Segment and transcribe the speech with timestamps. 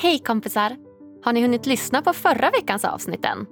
[0.00, 0.76] Hej kompisar!
[1.24, 3.46] Har ni hunnit lyssna på förra veckans avsnitt än?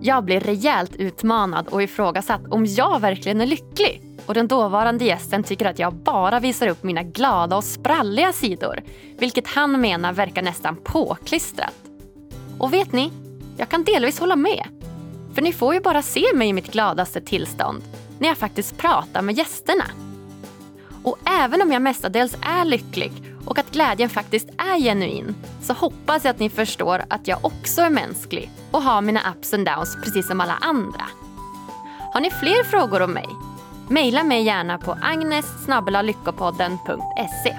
[0.00, 4.02] Jag blir rejält utmanad och ifrågasatt om jag verkligen är lycklig.
[4.26, 8.82] Och den dåvarande gästen tycker att jag bara visar upp mina glada och spralliga sidor.
[9.18, 11.74] Vilket han menar verkar nästan påklistrat.
[12.58, 13.12] Och vet ni?
[13.56, 14.66] Jag kan delvis hålla med.
[15.34, 17.82] För ni får ju bara se mig i mitt gladaste tillstånd
[18.18, 19.84] när jag faktiskt pratar med gästerna.
[21.02, 23.12] Och även om jag mestadels är lycklig
[23.46, 27.80] och att glädjen faktiskt är genuin så hoppas jag att ni förstår att jag också
[27.80, 31.04] är mänsklig och har mina ups and downs precis som alla andra.
[32.12, 33.28] Har ni fler frågor om mig?
[33.88, 37.56] Maila mig gärna på agnes.lyckopodden.se.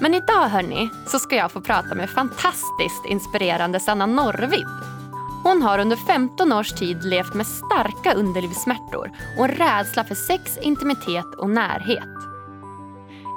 [0.00, 4.66] Men idag hörni, så ska jag få prata med fantastiskt inspirerande Sanna Norrvid.
[5.42, 10.58] Hon har under 15 års tid levt med starka underlivssmärtor och en rädsla för sex,
[10.62, 12.29] intimitet och närhet.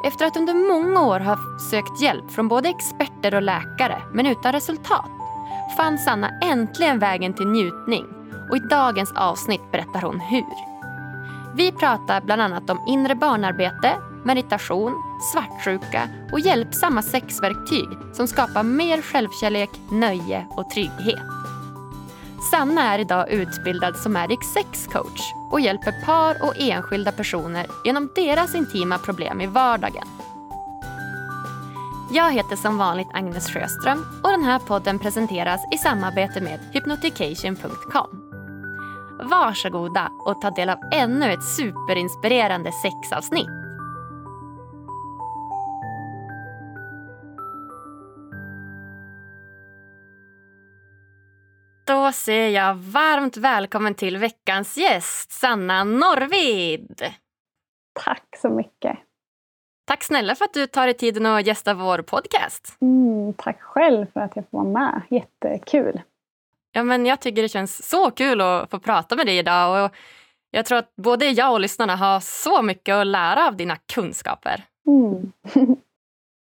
[0.03, 4.51] Efter att under många år ha sökt hjälp från både experter och läkare, men utan
[4.51, 5.11] resultat,
[5.77, 8.05] fann Sanna äntligen vägen till njutning
[8.49, 10.73] och i dagens avsnitt berättar hon hur.
[11.55, 14.93] Vi pratar bland annat om inre barnarbete, meditation,
[15.33, 21.42] svartsjuka och hjälpsamma sexverktyg som skapar mer självkärlek, nöje och trygghet.
[22.51, 28.09] Sanna är idag utbildad som Addict Sex Coach och hjälper par och enskilda personer genom
[28.15, 30.07] deras intima problem i vardagen.
[32.11, 38.23] Jag heter som vanligt Agnes Sjöström och den här podden presenteras i samarbete med hypnotication.com.
[39.29, 43.62] Varsågoda och ta del av ännu ett superinspirerande sexavsnitt.
[51.85, 57.03] Då säger jag varmt välkommen till veckans gäst, Sanna Norvid.
[58.03, 58.97] Tack så mycket.
[59.85, 62.77] Tack snälla för att du tar dig tiden att gästa vår podcast.
[62.81, 65.01] Mm, tack själv för att jag får vara med.
[65.09, 66.01] Jättekul.
[66.71, 69.85] Ja, men jag tycker det känns så kul att få prata med dig idag.
[69.85, 69.95] Och
[70.51, 74.63] jag tror att både jag och lyssnarna har så mycket att lära av dina kunskaper.
[74.87, 75.31] Mm.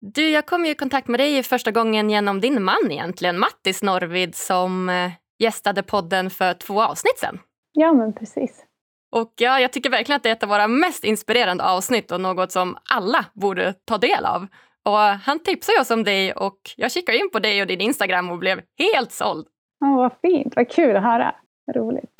[0.01, 3.83] du, jag kom ju i kontakt med dig första gången genom din man egentligen, Mattis
[3.83, 7.39] Norvid, som eh, gästade podden för två avsnitt sen.
[7.73, 8.65] Ja, men precis.
[9.13, 12.21] Och ja, jag tycker verkligen att det är ett av våra mest inspirerande avsnitt och
[12.21, 14.47] något som alla borde ta del av.
[14.85, 18.31] Och han tipsade oss om dig och jag kikade in på dig och din Instagram
[18.31, 19.47] och blev helt såld.
[19.81, 21.35] Oh, vad fint, vad kul att höra.
[21.75, 22.17] Roligt.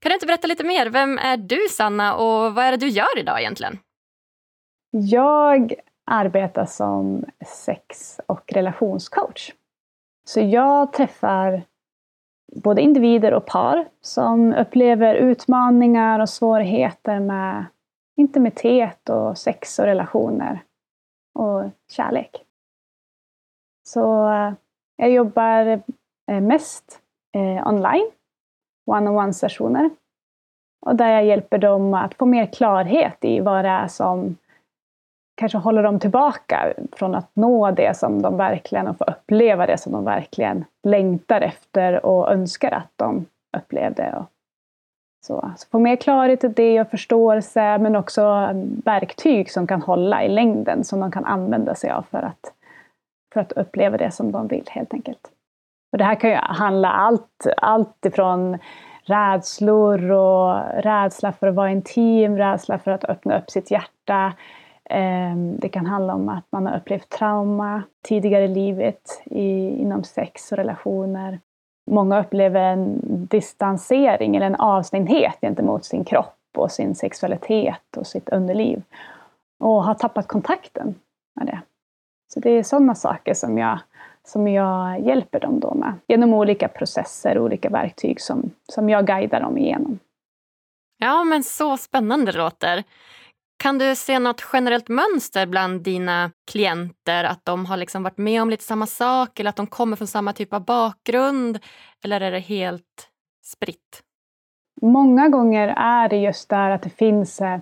[0.00, 0.86] Kan du inte berätta lite mer?
[0.86, 3.78] Vem är du Sanna och vad är det du gör idag egentligen?
[4.90, 5.74] Jag
[6.06, 9.52] arbetar som sex och relationscoach.
[10.24, 11.62] Så jag träffar
[12.52, 17.64] både individer och par som upplever utmaningar och svårigheter med
[18.16, 20.62] intimitet och sex och relationer
[21.34, 22.44] och kärlek.
[23.86, 24.52] Så eh,
[24.96, 25.66] jag jobbar
[26.30, 27.00] eh, mest
[27.32, 28.10] eh, online,
[28.86, 29.90] one-on-one sessioner.
[30.86, 34.36] Och där jag hjälper dem att få mer klarhet i vad det är som
[35.34, 39.78] kanske håller dem tillbaka från att nå det som de verkligen, och få uppleva det
[39.78, 44.14] som de verkligen längtar efter och önskar att de upplevde.
[44.16, 44.24] Och
[45.26, 45.52] så.
[45.56, 48.48] så få mer klarhet i det och förståelse men också
[48.84, 52.52] verktyg som kan hålla i längden som de kan använda sig av för att,
[53.32, 55.30] för att uppleva det som de vill helt enkelt.
[55.92, 58.58] Och det här kan ju handla allt, allt ifrån
[59.02, 64.32] rädslor och rädsla för att vara intim, rädsla för att öppna upp sitt hjärta,
[64.90, 70.04] Ehm, det kan handla om att man har upplevt trauma tidigare i livet i, inom
[70.04, 71.40] sex och relationer.
[71.90, 73.00] Många upplever en
[73.30, 78.82] distansering eller en avstängdhet gentemot sin kropp och sin sexualitet och sitt underliv.
[79.60, 80.94] Och har tappat kontakten
[81.36, 81.60] med det.
[82.34, 83.78] Så det är sådana saker som jag,
[84.22, 85.94] som jag hjälper dem då med.
[86.08, 89.98] Genom olika processer, och olika verktyg som, som jag guidar dem igenom.
[90.98, 92.84] Ja, men så spännande det låter.
[93.64, 97.24] Kan du se något generellt mönster bland dina klienter?
[97.24, 100.08] Att de har liksom varit med om lite samma sak eller att de kommer från
[100.08, 101.58] samma typ av bakgrund?
[102.04, 103.08] Eller är det helt
[103.44, 104.02] spritt?
[104.82, 107.60] Många gånger är det just där att det finns eh,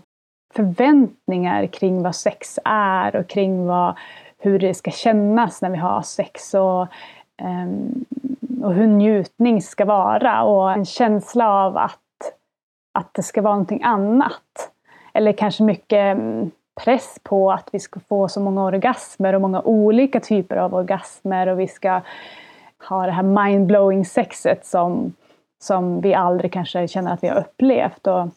[0.54, 3.98] förväntningar kring vad sex är och kring vad,
[4.38, 6.86] hur det ska kännas när vi har sex och,
[7.42, 8.04] um,
[8.62, 12.00] och hur njutning ska vara och en känsla av att,
[12.98, 14.71] att det ska vara någonting annat
[15.12, 16.50] eller kanske mycket mm,
[16.84, 21.46] press på att vi ska få så många orgasmer och många olika typer av orgasmer
[21.46, 22.00] och vi ska
[22.88, 25.12] ha det här mindblowing sexet som,
[25.62, 28.06] som vi aldrig kanske känner att vi har upplevt.
[28.06, 28.28] Och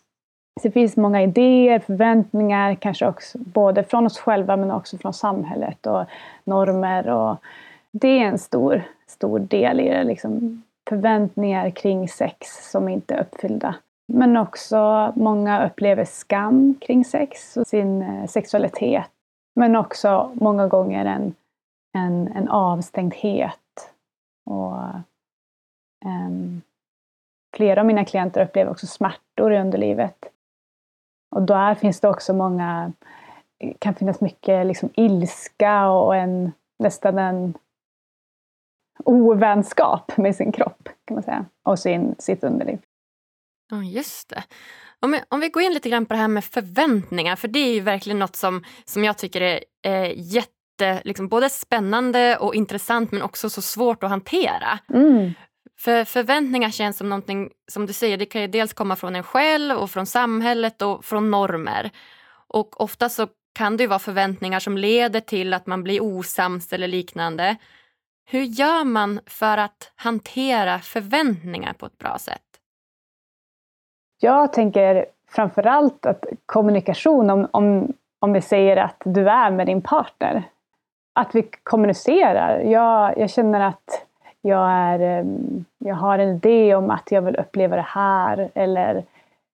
[0.63, 5.87] det finns många idéer, förväntningar, kanske också både från oss själva men också från samhället
[5.87, 6.05] och
[6.43, 7.37] normer och
[7.91, 10.03] det är en stor, stor del i det.
[10.03, 13.75] Liksom förväntningar kring sex som inte är uppfyllda.
[14.07, 19.05] Men också många upplever skam kring sex och sin eh, sexualitet.
[19.55, 21.35] Men också många gånger en,
[21.93, 23.93] en, en avstängdhet.
[24.45, 24.73] Och,
[26.05, 26.61] um,
[27.55, 30.25] flera av mina klienter upplever också smärtor i underlivet.
[31.31, 32.91] Och där finns det också många,
[33.79, 37.53] kan finnas mycket liksom ilska och en, nästan en
[39.05, 41.45] ovänskap med sin kropp kan man säga.
[41.63, 42.79] Och sin, sitt underliv.
[43.71, 44.43] Ja, just det.
[44.99, 47.59] Om vi, om vi går in lite grann på det här med förväntningar, för det
[47.59, 52.55] är ju verkligen något som, som jag tycker är eh, jätte, liksom, både spännande och
[52.55, 54.79] intressant men också så svårt att hantera.
[54.93, 55.33] Mm.
[55.79, 59.23] För förväntningar känns som någonting, som du säger, det kan ju dels komma från en
[59.23, 61.91] själv och från samhället och från normer.
[62.47, 66.73] Och ofta så kan det ju vara förväntningar som leder till att man blir osams
[66.73, 67.55] eller liknande.
[68.25, 72.44] Hur gör man för att hantera förväntningar på ett bra sätt?
[74.19, 79.81] Jag tänker framförallt att kommunikation, om, om, om vi säger att du är med din
[79.81, 80.43] partner,
[81.19, 82.59] att vi kommunicerar.
[82.59, 84.05] Jag, jag känner att
[84.41, 89.03] jag, är, ehm, jag har en idé om att jag vill uppleva det här eller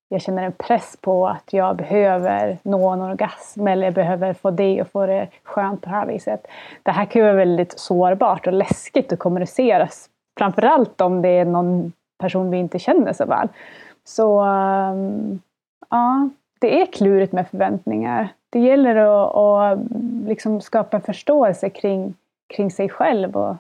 [0.10, 4.52] jag känner en press på att jag behöver nå en orgasm eller jag behöver få
[4.52, 6.48] det och få det skönt på det här viset.
[6.84, 9.88] Det här kan ju vara väldigt sårbart och läskigt att kommunicera.
[10.38, 13.48] Framförallt om det är någon person vi inte känner så väl.
[14.04, 15.40] Så ehm,
[15.90, 18.30] ja, det är klurigt med förväntningar.
[18.50, 19.80] Det gäller att, att
[20.26, 22.14] liksom skapa förståelse kring,
[22.54, 23.56] kring sig själv och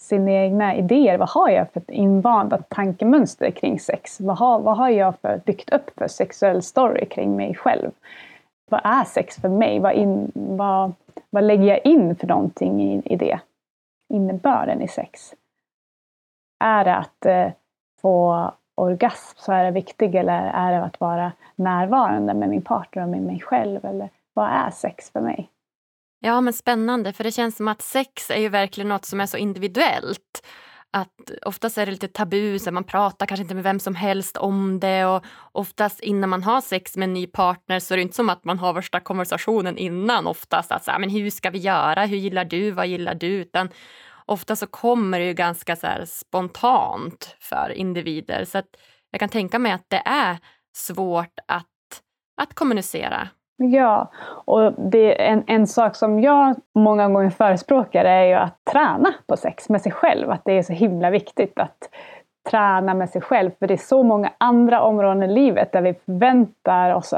[0.00, 1.18] sina egna idéer.
[1.18, 4.20] Vad har jag för ett invanda tankemönster kring sex?
[4.20, 7.90] Vad har, vad har jag för, byggt upp för sexuell story kring mig själv?
[8.70, 9.80] Vad är sex för mig?
[9.80, 10.92] Vad, in, vad,
[11.30, 13.40] vad lägger jag in för någonting i, i det?
[14.08, 15.34] Innebörden i sex?
[16.64, 17.48] Är det att eh,
[18.00, 23.02] få orgasm så är det viktigt eller är det att vara närvarande med min partner
[23.02, 23.84] och med mig själv?
[23.84, 25.50] Eller vad är sex för mig?
[26.20, 27.12] Ja, men spännande.
[27.12, 30.46] För det känns som att sex är ju verkligen något som är så individuellt.
[30.90, 34.36] Att oftast är det lite tabu, så man pratar kanske inte med vem som helst
[34.36, 38.02] om det och oftast innan man har sex med en ny partner så är det
[38.02, 40.72] inte som att man har värsta konversationen innan oftast.
[40.72, 42.04] Att så här, men hur ska vi göra?
[42.04, 42.70] Hur gillar du?
[42.70, 43.26] Vad gillar du?
[43.26, 43.68] Utan
[44.26, 48.44] ofta så kommer det ju ganska så spontant för individer.
[48.44, 48.68] Så att
[49.10, 50.38] jag kan tänka mig att det är
[50.76, 51.66] svårt att,
[52.42, 53.28] att kommunicera.
[53.56, 54.12] Ja,
[54.44, 59.14] och det är en, en sak som jag många gånger förespråkar är ju att träna
[59.26, 60.30] på sex med sig själv.
[60.30, 61.78] Att det är så himla viktigt att
[62.50, 63.50] träna med sig själv.
[63.58, 67.14] För det är så många andra områden i livet där vi förväntar oss,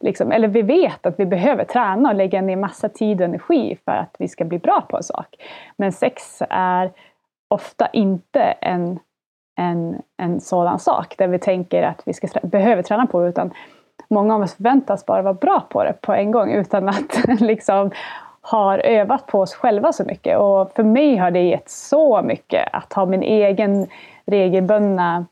[0.00, 3.78] liksom, eller vi vet att vi behöver träna och lägga ner massa tid och energi
[3.84, 5.36] för att vi ska bli bra på en sak.
[5.76, 6.92] Men sex är
[7.48, 8.98] ofta inte en,
[9.56, 13.28] en, en sådan sak där vi tänker att vi ska, behöver träna på det.
[13.28, 13.50] Utan
[14.08, 17.90] många av oss förväntas bara vara bra på det på en gång utan att liksom
[18.40, 20.38] har övat på oss själva så mycket.
[20.38, 23.86] Och för mig har det gett så mycket att ha min egen
[24.26, 25.26] regelbundna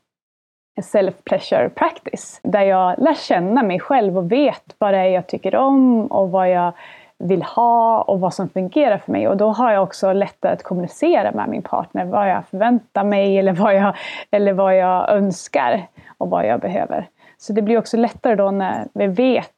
[0.83, 2.41] self-pleasure practice.
[2.43, 6.31] Där jag lär känna mig själv och vet vad det är jag tycker om och
[6.31, 6.73] vad jag
[7.19, 9.29] vill ha och vad som fungerar för mig.
[9.29, 13.39] Och då har jag också lättare att kommunicera med min partner vad jag förväntar mig
[13.39, 13.97] eller vad jag,
[14.31, 15.87] eller vad jag önskar
[16.19, 17.09] och vad jag behöver.
[17.39, 19.51] Så det blir också lättare då när vi vet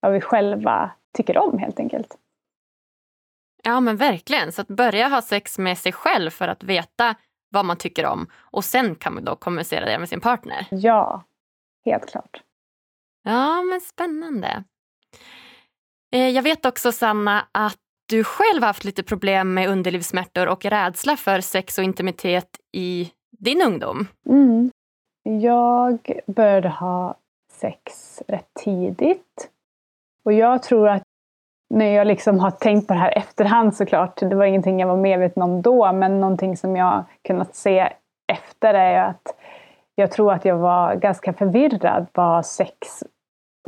[0.00, 2.16] vad vi själva tycker om helt enkelt.
[3.62, 7.14] Ja men verkligen, så att börja ha sex med sig själv för att veta
[7.54, 10.66] vad man tycker om och sen kan man då kommunicera det med sin partner.
[10.70, 11.22] Ja,
[11.84, 12.42] helt klart.
[13.22, 14.64] Ja men spännande.
[16.12, 21.16] Eh, jag vet också Sanna att du själv haft lite problem med underlivssmärtor och rädsla
[21.16, 24.06] för sex och intimitet i din ungdom.
[24.28, 24.70] Mm.
[25.22, 27.16] Jag började ha
[27.52, 29.50] sex rätt tidigt.
[30.24, 31.02] Och jag tror att
[31.70, 34.96] när jag liksom har tänkt på det här efterhand såklart, det var ingenting jag var
[34.96, 37.92] medveten om då, men någonting som jag kunnat se
[38.32, 39.34] efter är att
[39.94, 43.04] jag tror att jag var ganska förvirrad vad sex,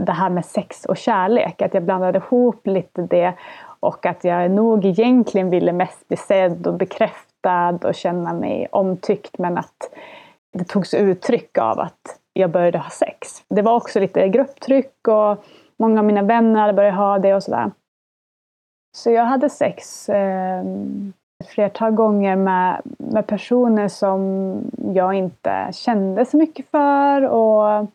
[0.00, 3.34] det här med sex och kärlek, att jag blandade ihop lite det
[3.80, 9.38] och att jag nog egentligen ville mest bli sedd och bekräftad och känna mig omtyckt
[9.38, 9.90] men att
[10.52, 13.28] det togs uttryck av att jag började ha sex.
[13.48, 15.44] Det var också lite grupptryck och
[15.78, 17.70] många av mina vänner hade börjat ha det och sådär.
[18.96, 20.60] Så jag hade sex eh,
[21.44, 24.60] ett flertal gånger med, med personer som
[24.94, 27.86] jag inte kände så mycket för och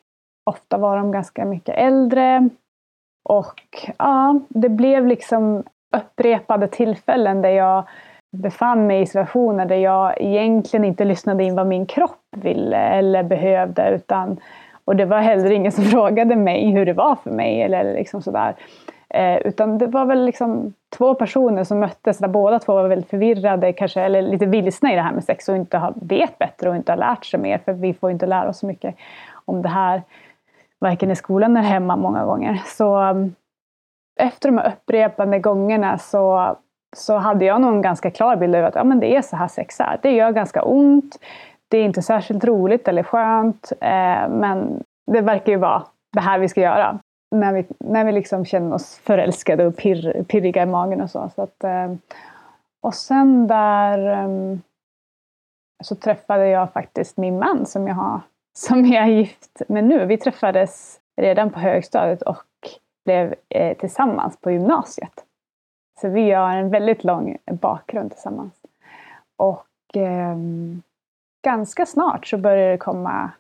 [0.50, 2.50] ofta var de ganska mycket äldre.
[3.29, 3.62] Och
[3.98, 5.63] ja, det blev liksom
[5.96, 7.84] upprepade tillfällen där jag
[8.38, 13.24] befann mig i situationer där jag egentligen inte lyssnade in vad min kropp ville eller
[13.24, 13.89] behövde.
[13.89, 14.39] Utan,
[14.86, 17.62] och det var heller ingen som frågade mig hur det var för mig.
[17.62, 18.55] Eller liksom sådär.
[19.10, 23.10] Eh, utan det var väl liksom två personer som möttes där båda två var väldigt
[23.10, 26.70] förvirrade kanske, eller lite vilsna i det här med sex och inte har, vet bättre
[26.70, 27.58] och inte har lärt sig mer.
[27.58, 28.96] För vi får inte lära oss så mycket
[29.46, 30.02] om det här,
[30.80, 32.62] varken i skolan eller hemma många gånger.
[32.66, 33.36] Så um,
[34.20, 36.56] efter de här upprepade gångerna så,
[36.96, 39.36] så hade jag nog en ganska klar bild av att ja, men det är så
[39.36, 40.00] här sex är.
[40.02, 41.20] Det gör ganska ont.
[41.68, 43.72] Det är inte särskilt roligt eller skönt.
[43.82, 45.84] Eh, men det verkar ju vara
[46.14, 47.00] det här vi ska göra
[47.32, 51.30] när vi, när vi liksom känner oss förälskade och pirr, pirriga i magen och så.
[51.36, 51.94] så att, eh,
[52.82, 54.58] och sen där eh,
[55.84, 58.20] så träffade jag faktiskt min man som jag, har,
[58.58, 60.06] som jag är gift med nu.
[60.06, 62.46] Vi träffades redan på högstadiet och
[63.06, 65.26] blev eh, tillsammans på gymnasiet.
[66.02, 68.54] Så vi har en väldigt lång bakgrund tillsammans.
[69.38, 70.38] Och eh,
[71.44, 73.32] ganska snart så började det komma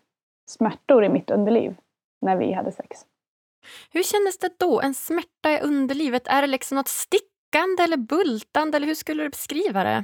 [0.49, 1.75] smärtor i mitt underliv
[2.21, 3.05] när vi hade sex.
[3.93, 4.81] Hur kändes det då?
[4.81, 6.27] En smärta i underlivet?
[6.27, 8.77] Är det liksom något stickande eller bultande?
[8.77, 10.03] Eller hur skulle du beskriva det?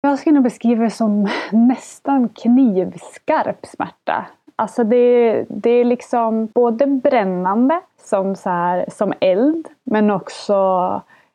[0.00, 4.26] Jag skulle nog beskriva det som nästan knivskarp smärta.
[4.56, 10.54] Alltså det, det är liksom både brännande som, så här, som eld men också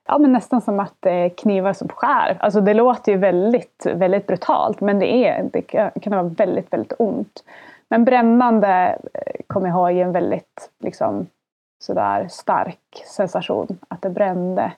[0.07, 2.37] ja, men nästan som att det är knivar som skär.
[2.39, 5.61] Alltså det låter ju väldigt, väldigt brutalt men det, är, det
[6.01, 7.43] kan vara väldigt, väldigt ont.
[7.89, 11.27] Men brännande eh, kommer jag ihåg en väldigt liksom,
[11.83, 14.71] sådär stark sensation, att det brände.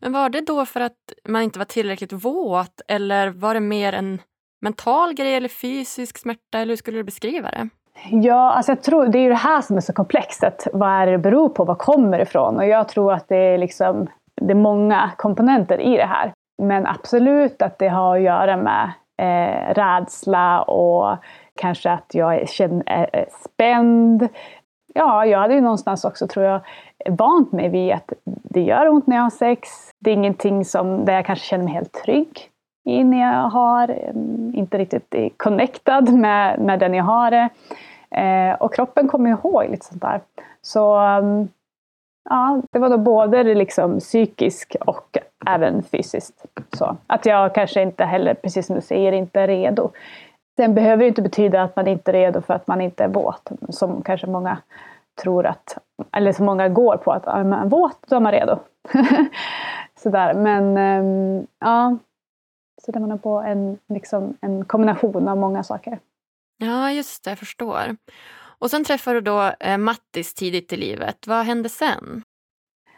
[0.00, 3.92] Men var det då för att man inte var tillräckligt våt eller var det mer
[3.92, 4.18] en
[4.60, 7.68] mental grej eller fysisk smärta eller hur skulle du beskriva det?
[8.10, 10.44] Ja, alltså jag tror, det är ju det här som är så komplext.
[10.72, 11.64] Vad är det beror på?
[11.64, 12.56] Vad kommer det ifrån?
[12.56, 14.08] Och jag tror att det är, liksom,
[14.40, 16.32] det är många komponenter i det här.
[16.62, 21.18] Men absolut att det har att göra med eh, rädsla och
[21.56, 24.28] kanske att jag känner, är spänd
[24.94, 26.60] ja, jag hade ju någonstans också, tror jag,
[27.08, 29.68] vant mig vid att det gör ont när jag har sex.
[29.98, 32.48] Det är ingenting som, där jag kanske känner mig helt trygg
[32.84, 37.48] i när jag har, eh, inte riktigt connectad med, med den jag har det.
[38.10, 40.20] Eh, och kroppen kommer ihåg lite sånt där.
[40.62, 41.48] Så mm,
[42.30, 46.46] ja, det var då både liksom psykiskt och även fysiskt.
[46.72, 49.90] Så, att jag kanske inte heller, precis som du säger, inte är redo.
[50.56, 53.08] Sen behöver det inte betyda att man inte är redo för att man inte är
[53.08, 54.58] våt, som kanske många
[55.22, 55.78] tror att,
[56.12, 58.58] eller som många går på att är man våt, då är man redo.
[59.94, 61.96] Sådär, men um, ja.
[62.82, 65.98] Så det var på en, liksom, en kombination av många saker.
[66.56, 67.96] Ja, just det, jag förstår.
[68.58, 71.26] Och sen träffade du då eh, Mattis tidigt i livet.
[71.26, 72.22] Vad hände sen?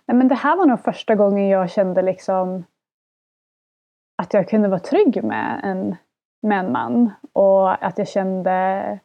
[0.06, 2.64] Nej, men det här var nog första gången jag kände liksom
[4.23, 5.96] att jag kunde vara trygg med en
[6.45, 7.13] med en man.
[7.33, 8.99] Och att jag kände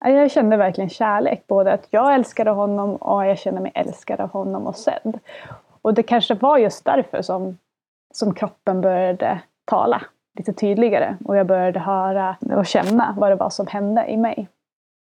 [0.00, 1.46] jag kände verkligen kärlek.
[1.46, 5.18] Både att jag älskade honom och jag kände mig älskad av honom och sedd.
[5.82, 7.58] Och det kanske var just därför som,
[8.14, 10.02] som kroppen började tala
[10.38, 11.16] lite tydligare.
[11.24, 14.48] Och jag började höra och känna vad det var som hände i mig.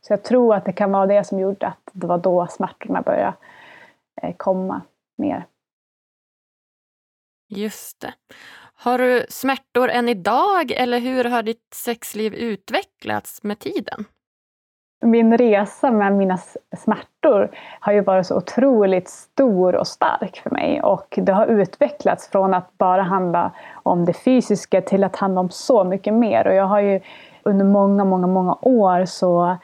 [0.07, 3.01] Så jag tror att det kan vara det som gjorde att det var då smärtorna
[3.01, 3.33] började
[4.21, 4.81] eh, komma
[5.17, 5.45] mer.
[7.49, 8.13] Just det.
[8.79, 14.05] Har du smärtor än idag eller hur har ditt sexliv utvecklats med tiden?
[15.01, 16.37] Min resa med mina
[16.77, 22.27] smärtor har ju varit så otroligt stor och stark för mig och det har utvecklats
[22.27, 23.51] från att bara handla
[23.83, 26.99] om det fysiska till att handla om så mycket mer och jag har ju
[27.43, 29.57] under många, många, många år så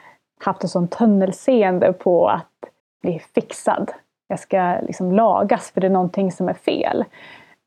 [0.44, 2.70] haft ett sånt tunnelseende på att
[3.02, 3.92] bli fixad.
[4.28, 7.04] Jag ska liksom lagas för det är någonting som är fel.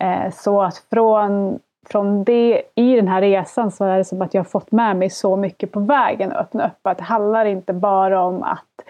[0.04, 4.34] Eh, så att från, från det, i den här resan så är det som att
[4.34, 6.88] jag har fått med mig så mycket på vägen att öppna upp.
[6.88, 8.88] Att det handlar inte bara om att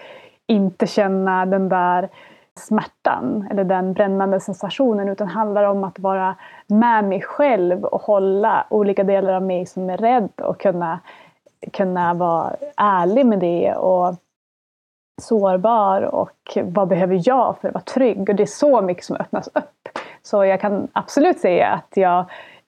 [0.48, 2.10] inte känna den där
[2.56, 6.36] smärtan eller den brännande sensationen utan handlar om att vara
[6.68, 11.00] med mig själv och hålla olika delar av mig som är rädd och kunna,
[11.74, 14.16] kunna vara ärlig med det och
[15.22, 18.30] sårbar och vad behöver jag för att vara trygg?
[18.30, 19.90] Och det är så mycket som öppnas upp.
[20.28, 22.26] Så jag kan absolut säga att jag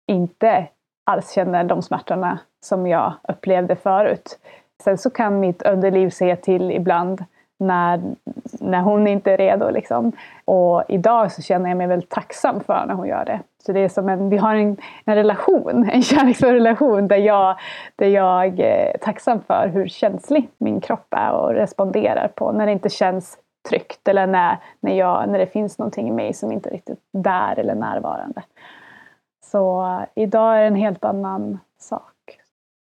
[0.07, 0.67] inte
[1.05, 4.39] alls känner de smärtorna som jag upplevde förut.
[4.83, 7.23] Sen så kan mitt underliv säga till ibland
[7.59, 8.01] när,
[8.59, 9.69] när hon inte är redo.
[9.69, 10.11] Liksom.
[10.45, 13.39] Och idag så känner jag mig väldigt tacksam för när hon gör det.
[13.65, 17.55] Så det är som en, vi har en, en relation, en kärleksfull relation där jag,
[17.95, 22.65] där jag eh, är tacksam för hur känslig min kropp är och responderar på när
[22.65, 23.37] det inte känns
[23.69, 26.99] tryggt eller när, när, jag, när det finns någonting i mig som inte är riktigt
[27.11, 28.43] där eller närvarande.
[29.45, 32.39] Så idag är det en helt annan sak.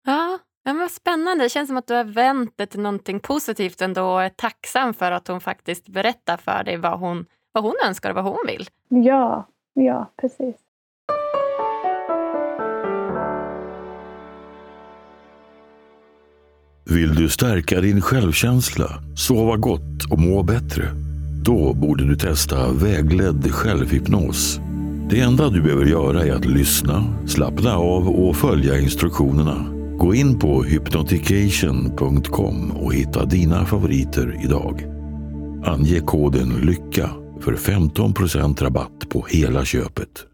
[0.06, 1.44] Ja, men vad spännande.
[1.44, 4.94] Det känns som att du har vänt det till någonting positivt ändå och är tacksam
[4.94, 8.46] för att hon faktiskt berättar för dig vad hon, vad hon önskar och vad hon
[8.46, 8.68] vill.
[8.88, 10.56] Ja, ja precis.
[16.86, 20.88] Vill du stärka din självkänsla, sova gott och må bättre?
[21.44, 24.60] Då borde du testa vägledd självhypnos.
[25.10, 29.66] Det enda du behöver göra är att lyssna, slappna av och följa instruktionerna.
[29.98, 34.84] Gå in på hypnotication.com och hitta dina favoriter idag.
[35.64, 37.10] Ange koden LYCKA
[37.40, 40.26] för 15% rabatt på hela köpet.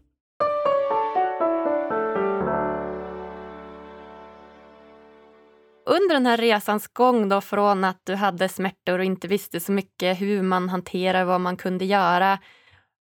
[5.91, 9.71] Under den här resans gång då från att du hade smärtor och inte visste så
[9.71, 12.39] mycket hur man hanterar vad man kunde göra.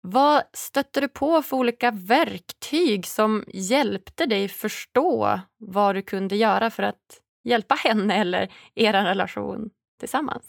[0.01, 6.69] Vad stötte du på för olika verktyg som hjälpte dig förstå vad du kunde göra
[6.69, 10.45] för att hjälpa henne eller er relation tillsammans?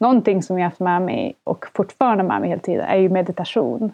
[0.00, 3.92] Någonting som jag haft med mig och fortfarande med mig hela tiden är ju meditation.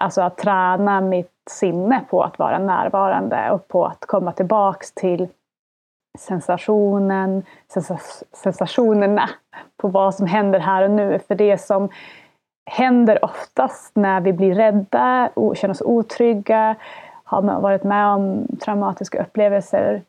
[0.00, 5.28] Alltså att träna mitt sinne på att vara närvarande och på att komma tillbaks till
[6.18, 7.42] sensationen,
[8.32, 9.30] sensationerna
[9.76, 11.18] på vad som händer här och nu.
[11.18, 11.88] För det som
[12.70, 16.76] händer oftast när vi blir rädda, känner oss otrygga,
[17.24, 20.02] har varit med om traumatiska upplevelser,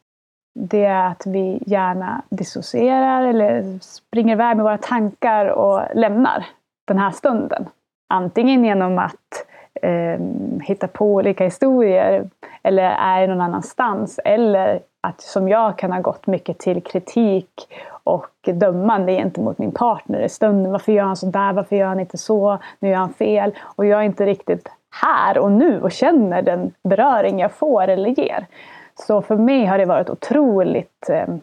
[0.60, 6.46] det är att vi gärna dissocierar eller springer iväg med våra tankar och lämnar
[6.88, 7.66] den här stunden.
[8.14, 9.46] Antingen genom att
[9.82, 10.20] eh,
[10.62, 12.30] hitta på olika historier
[12.64, 17.68] eller är någon annanstans eller att som jag kan ha gått mycket till kritik
[18.04, 20.72] och dömande gentemot min partner i stunden.
[20.72, 21.54] Varför gör han så där?
[21.54, 22.60] Varför gör han inte så?
[22.80, 23.56] Nu gör han fel.
[23.76, 24.70] Och jag är inte riktigt
[25.02, 28.48] här och nu och känner den beröring jag får eller ger.
[28.96, 31.36] Så för mig har det varit otroligt eh,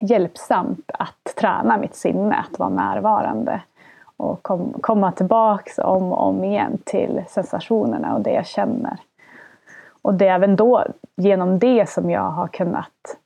[0.00, 3.60] hjälpsamt att träna mitt sinne, att vara närvarande.
[4.16, 8.98] Och kom, komma tillbaks om och om igen till sensationerna och det jag känner.
[10.06, 10.84] Och det är även då,
[11.16, 13.16] genom det, som jag har kunnat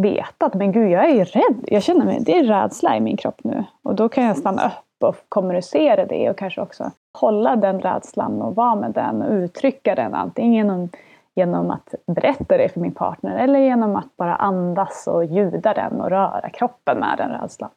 [0.00, 1.64] veta att men gud, jag är ju rädd.
[1.66, 3.64] Jag känner mig, det är rädsla i min kropp nu.
[3.82, 8.42] Och då kan jag stanna upp och kommunicera det och kanske också hålla den rädslan
[8.42, 10.14] och vara med den och uttrycka den.
[10.14, 10.88] Antingen genom,
[11.34, 16.00] genom att berätta det för min partner eller genom att bara andas och ljuda den
[16.00, 17.70] och röra kroppen med den rädslan.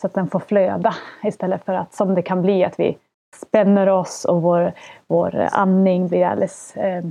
[0.00, 2.98] Så att den får flöda istället för att som det kan bli att vi
[3.36, 4.72] spänner oss och vår,
[5.06, 7.04] vår andning blir alldeles eh,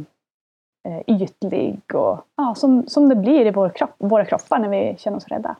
[1.07, 5.17] ytlig och ja, som, som det blir i vår kropp, våra kroppar när vi känner
[5.17, 5.55] oss rädda.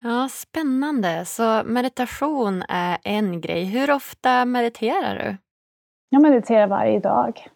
[0.00, 1.24] Ja, Spännande.
[1.24, 3.64] Så meditation är en grej.
[3.64, 5.36] Hur ofta mediterar du?
[6.08, 7.48] Jag mediterar varje dag.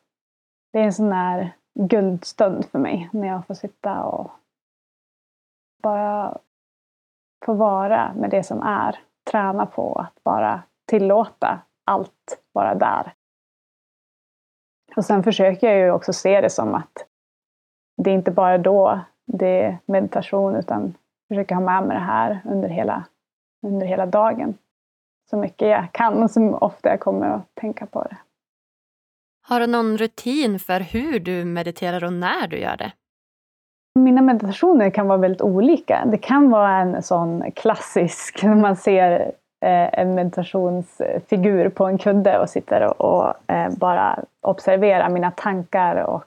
[0.72, 4.30] Det är en sån där guldstund för mig när jag får sitta och
[5.82, 6.38] bara
[7.44, 8.98] få vara med det som är.
[9.30, 13.12] Träna på att bara tillåta allt vara där.
[14.96, 17.07] Och sen försöker jag ju också se det som att
[17.96, 20.94] det är inte bara då det är meditation utan
[21.29, 23.05] försöka ha med mig det här under hela,
[23.66, 24.55] under hela dagen.
[25.31, 28.16] Så mycket jag kan och så ofta jag kommer att tänka på det.
[29.42, 32.92] Har du någon rutin för hur du mediterar och när du gör det?
[33.94, 36.05] Mina meditationer kan vara väldigt olika.
[36.07, 42.38] Det kan vara en sån klassisk, när man ser Eh, en meditationsfigur på en kudde
[42.38, 46.24] och sitter och, och eh, bara observerar mina tankar och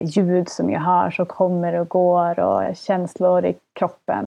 [0.00, 4.24] ljud som jag hör som kommer och går och känslor i kroppen.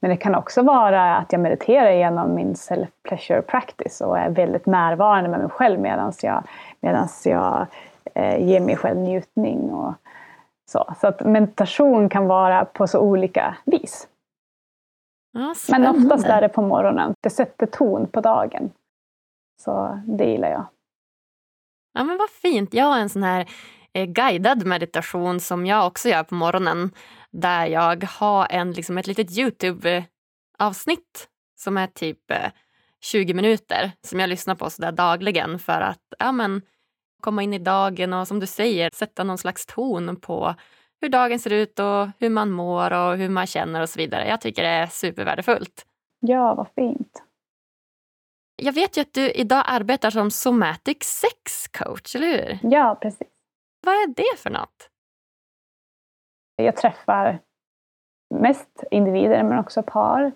[0.00, 4.66] Men det kan också vara att jag mediterar genom min self-pleasure practice och är väldigt
[4.66, 6.42] närvarande med mig själv medan jag,
[6.80, 7.66] medans jag
[8.14, 9.70] eh, ger mig själv njutning.
[9.70, 9.94] Och
[10.70, 14.08] så så att meditation kan vara på så olika vis.
[15.38, 17.14] Ja, Men oftast är det på morgonen.
[17.20, 18.70] Det sätter ton på dagen.
[19.60, 20.66] Så det gillar jag.
[21.92, 22.74] Ja men vad fint.
[22.74, 23.48] Jag har en sån här
[23.92, 26.90] eh, guidad meditation som jag också gör på morgonen.
[27.30, 32.50] Där jag har en, liksom ett litet Youtube-avsnitt som är typ eh,
[33.00, 36.62] 20 minuter som jag lyssnar på sådär dagligen för att ja, men,
[37.22, 40.54] komma in i dagen och som du säger sätta någon slags ton på
[41.00, 44.28] hur dagen ser ut och hur man mår och hur man känner och så vidare.
[44.28, 45.86] Jag tycker det är supervärdefullt.
[46.20, 47.22] Ja, vad fint.
[48.56, 52.58] Jag vet ju att du idag arbetar som somatic sex coach, eller hur?
[52.62, 53.28] Ja, precis.
[53.86, 54.90] Vad är det för något?
[56.56, 57.38] Jag träffar
[58.34, 60.32] mest individer men också par.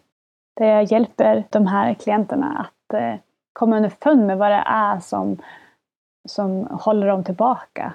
[0.57, 3.15] Där jag hjälper de här klienterna att eh,
[3.53, 5.43] komma underfund med vad det är som
[6.29, 7.95] som håller dem tillbaka.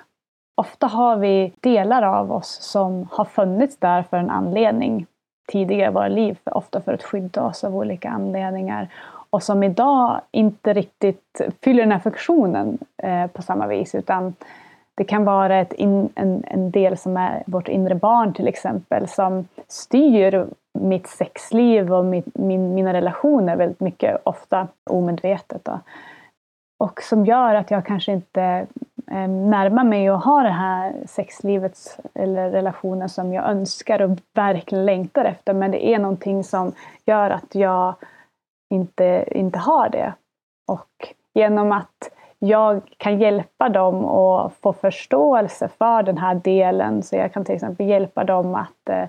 [0.61, 5.05] Ofta har vi delar av oss som har funnits där för en anledning
[5.51, 8.89] tidigare i våra liv, ofta för att skydda oss av olika anledningar
[9.29, 14.33] och som idag inte riktigt fyller den här funktionen eh, på samma vis utan
[14.95, 19.07] det kan vara ett in, en, en del som är vårt inre barn till exempel
[19.07, 20.47] som styr
[20.79, 25.65] mitt sexliv och mitt, min, mina relationer väldigt mycket, ofta omedvetet.
[25.65, 25.79] Då.
[26.79, 28.67] Och som gör att jag kanske inte
[29.11, 34.85] Eh, närma mig och ha det här sexlivet eller relationen som jag önskar och verkligen
[34.85, 35.53] längtar efter.
[35.53, 36.71] Men det är någonting som
[37.05, 37.95] gör att jag
[38.69, 40.13] inte, inte har det.
[40.67, 47.03] Och genom att jag kan hjälpa dem att få förståelse för den här delen.
[47.03, 49.03] Så jag kan till exempel hjälpa dem att eh,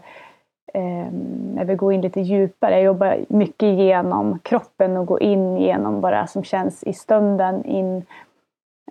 [0.75, 1.09] eh
[1.57, 2.75] jag vill gå in lite djupare.
[2.75, 6.93] Jag jobbar mycket genom kroppen och gå in genom vad det är som känns i
[6.93, 8.07] stunden in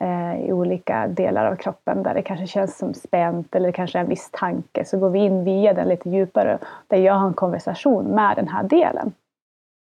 [0.02, 4.10] Eh, i olika delar av kroppen där det kanske känns som spänt eller kanske en
[4.10, 4.86] viss tanke.
[4.86, 6.58] Så går vi in via den lite djupare
[6.88, 9.14] där jag har en konversation med den här delen.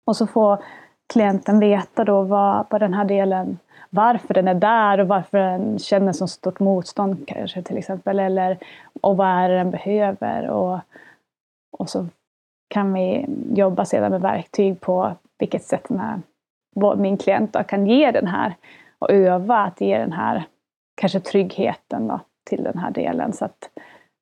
[0.06, 0.58] Och så får
[1.12, 3.58] klienten veta då vad, vad den här delen
[3.90, 8.18] varför den är där och varför den känner så stort motstånd kanske till exempel.
[8.18, 8.58] Eller,
[9.00, 10.48] och vad är det den behöver.
[10.48, 10.78] Och,
[11.78, 12.06] och så
[12.68, 16.20] kan vi jobba sedan med verktyg på vilket sätt den här,
[16.96, 18.54] min klient då kan ge den här
[19.02, 20.44] och öva att ge den här
[20.94, 23.70] kanske tryggheten då, till den här delen så att,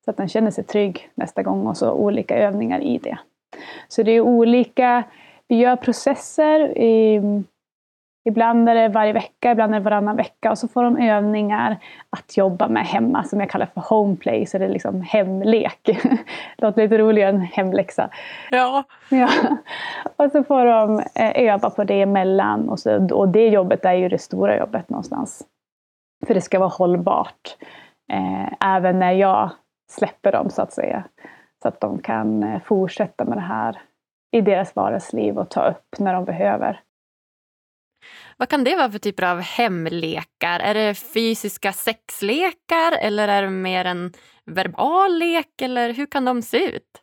[0.05, 3.17] så att den känner sig trygg nästa gång och så olika övningar i det.
[3.87, 5.03] Så det är olika,
[5.47, 6.77] vi gör processer
[8.23, 11.77] Ibland är det varje vecka, ibland är det varannan vecka och så får de övningar
[12.09, 15.89] att jobba med hemma som jag kallar för homeplay, så det är liksom hemlek.
[16.57, 18.09] låter lite roligare än hemläxa.
[18.51, 18.83] Ja.
[19.09, 19.29] ja.
[20.15, 23.93] Och så får de eh, öva på det emellan och, så, och det jobbet är
[23.93, 25.43] ju det stora jobbet någonstans.
[26.27, 27.57] För det ska vara hållbart.
[28.13, 29.49] Eh, även när jag
[29.91, 31.03] släpper dem så att säga.
[31.61, 33.81] Så att de kan eh, fortsätta med det här
[34.31, 36.79] i deras vardagsliv och ta upp när de behöver.
[38.37, 40.59] Vad kan det vara för typer av hemlekar?
[40.59, 44.13] Är det fysiska sexlekar eller är det mer en
[44.45, 45.61] verbal lek?
[45.61, 47.01] Eller hur kan de se ut?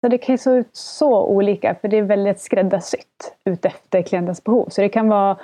[0.00, 4.68] Så det kan se ut så olika för det är väldigt skräddarsytt utefter klientens behov.
[4.68, 5.38] Så det kan vara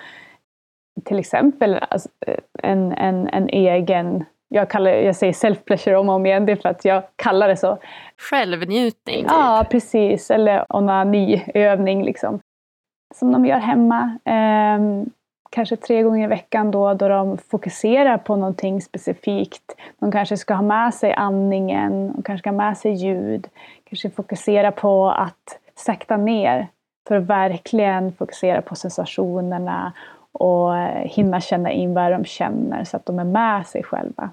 [1.04, 2.08] till exempel alltså,
[2.62, 6.56] en, en, en egen jag, kallar, jag säger self-pleasure om och om igen, det är
[6.56, 7.78] för att jag kallar det så.
[8.30, 9.22] Självnjutning?
[9.22, 9.26] Typ.
[9.30, 10.30] Ja, precis.
[10.30, 12.40] Eller onaniövning liksom.
[13.18, 14.18] Som de gör hemma.
[14.24, 15.06] Eh,
[15.50, 19.76] kanske tre gånger i veckan då, då de fokuserar på någonting specifikt.
[19.98, 23.48] De kanske ska ha med sig andningen, de kanske ska ha med sig ljud,
[23.84, 26.68] kanske fokusera på att sakta ner
[27.08, 29.92] för att verkligen fokusera på sensationerna
[30.32, 34.30] och hinna känna in vad de känner så att de är med sig själva.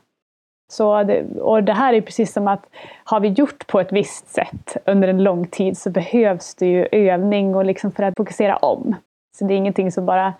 [0.73, 2.65] Så det, och det här är precis som att
[3.03, 6.87] har vi gjort på ett visst sätt under en lång tid så behövs det ju
[6.91, 8.95] övning och liksom för att fokusera om.
[9.37, 10.33] Så det är ingenting som bara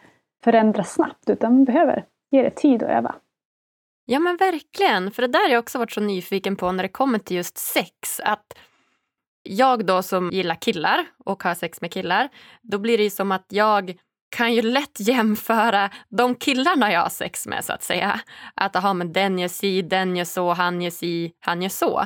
[0.44, 3.16] förändras snabbt utan man behöver ge det tid att öva.
[4.06, 6.90] Ja men verkligen, för det där har jag också varit så nyfiken på när det
[6.90, 8.20] kommer till just sex.
[8.24, 8.54] Att
[9.44, 12.30] jag då som gillar killar och har sex med killar,
[12.62, 13.98] då blir det ju som att jag
[14.34, 18.20] kan ju lätt jämföra de killarna jag har sex med så att säga.
[18.56, 22.06] Att aha, men den gör si, den gör så, han gör si, han gör så.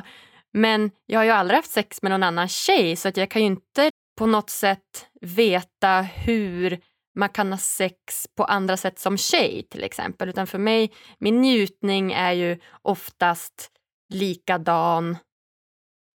[0.52, 3.42] Men jag har ju aldrig haft sex med någon annan tjej så att jag kan
[3.42, 6.80] ju inte på något sätt veta hur
[7.18, 10.28] man kan ha sex på andra sätt som tjej till exempel.
[10.28, 13.70] Utan för mig, min njutning är ju oftast
[14.08, 15.16] likadan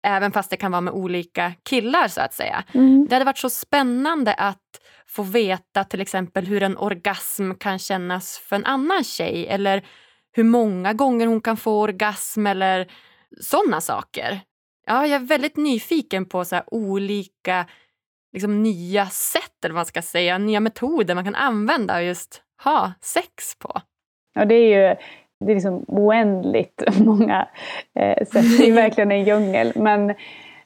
[0.03, 2.63] även fast det kan vara med olika killar så att säga.
[2.73, 3.07] Mm.
[3.09, 4.59] Det hade varit så spännande att
[5.07, 9.83] få veta till exempel hur en orgasm kan kännas för en annan tjej eller
[10.35, 12.91] hur många gånger hon kan få orgasm eller
[13.41, 14.41] sådana saker.
[14.85, 17.65] Ja, jag är väldigt nyfiken på så olika
[18.33, 22.41] liksom, nya sätt, eller vad man ska säga, nya metoder man kan använda och just
[22.63, 23.81] ha sex på.
[24.33, 24.95] Ja, det är ju
[25.45, 27.47] det är liksom oändligt många
[27.95, 28.57] eh, sätt.
[28.57, 29.71] Det är verkligen en djungel.
[29.75, 30.13] Men,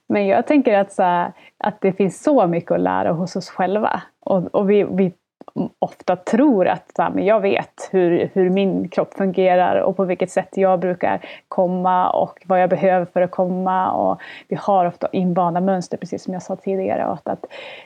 [0.10, 3.50] men jag tänker att, så här, att det finns så mycket att lära hos oss
[3.50, 4.02] själva.
[4.20, 5.14] Och, och vi, vi
[5.80, 10.32] ofta tror att här, men jag vet hur, hur min kropp fungerar och på vilket
[10.32, 13.92] sätt jag brukar komma och vad jag behöver för att komma.
[13.92, 17.08] Och vi har ofta invanda mönster, precis som jag sa tidigare.
[17.08, 17.46] Och att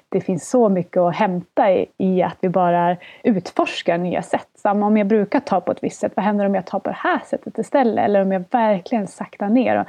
[0.09, 4.47] det finns så mycket att hämta i, i att vi bara utforskar nya sätt.
[4.55, 6.89] Samma om jag brukar ta på ett visst sätt, vad händer om jag tar på
[6.89, 8.05] det här sättet istället?
[8.05, 9.79] Eller om jag verkligen saktar ner.
[9.79, 9.87] Och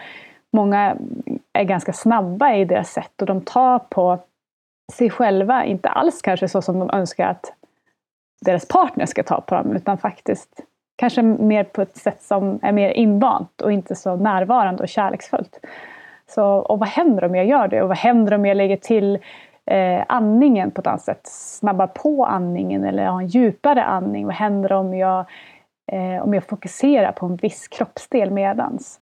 [0.50, 0.96] många
[1.52, 4.18] är ganska snabba i deras sätt och de tar på
[4.92, 7.52] sig själva, inte alls kanske så som de önskar att
[8.44, 10.62] deras partner ska ta på dem utan faktiskt
[10.96, 15.60] Kanske mer på ett sätt som är mer invant och inte så närvarande och kärleksfullt.
[16.26, 17.82] Så, och vad händer om jag gör det?
[17.82, 19.18] Och vad händer om jag lägger till
[19.66, 21.26] eh, andningen på ett annat sätt?
[21.26, 24.26] Snabbar på andningen eller har en djupare andning?
[24.26, 25.24] Vad händer om jag,
[25.92, 29.00] eh, om jag fokuserar på en viss kroppsdel medans?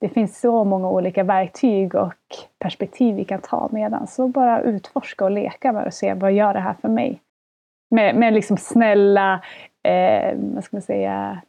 [0.00, 2.14] Det finns så många olika verktyg och
[2.58, 4.14] perspektiv vi kan ta medans.
[4.14, 7.20] Så bara utforska och leka med och se vad gör det här för mig?
[7.90, 9.40] Med, med liksom snälla,
[9.88, 11.42] eh, vad ska man säga,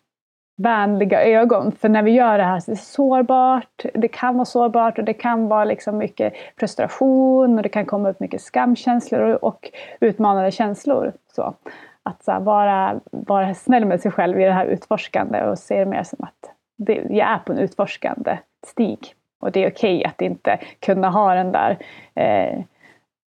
[0.58, 1.72] vänliga ögon.
[1.72, 5.04] För när vi gör det här så är det sårbart, det kan vara sårbart och
[5.04, 10.52] det kan vara liksom mycket frustration och det kan komma upp mycket skamkänslor och utmanande
[10.52, 11.14] känslor.
[11.36, 11.56] Så
[12.04, 15.80] att så här, vara, vara snäll med sig själv i det här utforskande och se
[15.80, 18.38] det mer som att det, jag är på en utforskande
[18.68, 19.14] stig.
[19.40, 21.78] Och det är okej okay att inte kunna ha den där
[22.16, 22.58] eh,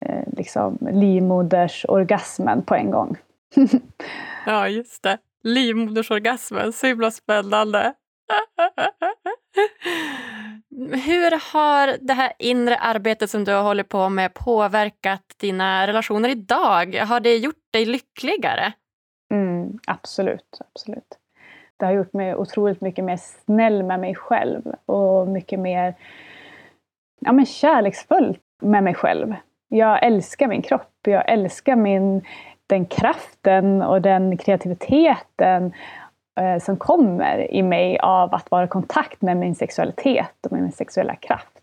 [0.07, 3.17] eh, liksom livmodersorgasmen på en gång.
[4.47, 6.73] ja, just det livmodersorgasmen.
[6.73, 7.95] Så himla spännande.
[11.07, 16.29] Hur har det här inre arbetet som du har hållit på med påverkat dina relationer
[16.29, 16.95] idag?
[16.95, 18.73] Har det gjort dig lyckligare?
[19.31, 21.19] Mm, absolut, absolut.
[21.77, 25.95] Det har gjort mig otroligt mycket mer snäll med mig själv och mycket mer
[27.21, 29.35] ja, men kärleksfull med mig själv.
[29.69, 32.23] Jag älskar min kropp, jag älskar min
[32.67, 35.73] den kraften och den kreativiteten
[36.41, 40.63] eh, som kommer i mig av att vara i kontakt med min sexualitet och med
[40.63, 41.56] min sexuella kraft.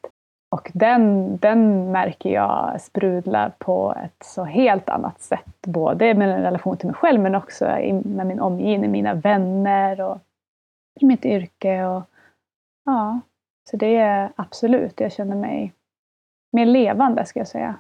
[0.54, 5.62] Och den, den märker jag sprudlar på ett så helt annat sätt.
[5.62, 7.66] Både med en relation till mig själv men också
[8.04, 10.18] med min omgivning, mina vänner och
[11.02, 11.86] i mitt yrke.
[11.86, 12.04] Och,
[12.86, 13.20] ja,
[13.70, 15.74] så det är absolut, jag känner mig
[16.52, 17.76] mer levande ska jag säga.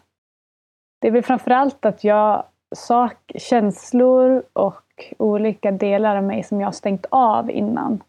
[1.01, 2.43] Det är väl framförallt att jag
[2.75, 8.03] sak, känslor och olika delar av mig som jag har stängt av innan.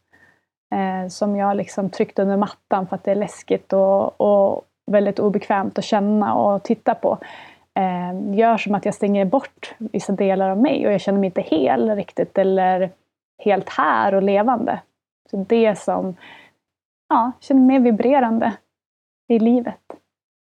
[0.75, 5.19] Eh, som jag liksom tryckt under mattan för att det är läskigt och, och väldigt
[5.19, 7.19] obekvämt att känna och titta på.
[7.75, 11.27] Eh, gör som att jag stänger bort vissa delar av mig och jag känner mig
[11.27, 12.91] inte hel riktigt eller
[13.45, 14.81] helt här och levande.
[15.31, 16.17] Så det som
[17.09, 18.53] ja, känner mig vibrerande
[19.29, 19.81] i livet.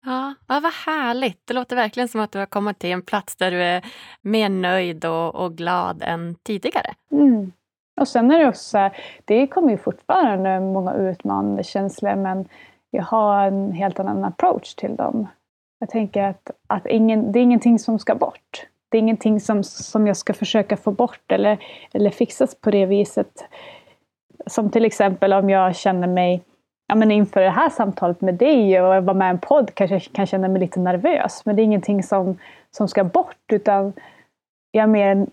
[0.07, 1.47] Ja, ja, vad härligt.
[1.47, 3.85] Det låter verkligen som att du har kommit till en plats där du är
[4.23, 6.95] mer nöjd och, och glad än tidigare.
[7.11, 7.53] Mm.
[8.01, 12.49] Och sen är det också så här, det kommer ju fortfarande många utmanande känslor men
[12.91, 15.29] jag har en helt annan approach till dem.
[15.79, 18.67] Jag tänker att, att ingen, det är ingenting som ska bort.
[18.89, 22.87] Det är ingenting som, som jag ska försöka få bort eller, eller fixas på det
[22.87, 23.45] viset.
[24.47, 26.43] Som till exempel om jag känner mig
[26.87, 29.95] ja, men inför det här samtalet med dig och vara med i en podd kanske
[29.95, 31.45] jag kan känna mig lite nervös.
[31.45, 32.39] Men det är ingenting som,
[32.71, 33.93] som ska bort utan
[34.71, 35.27] jag är mer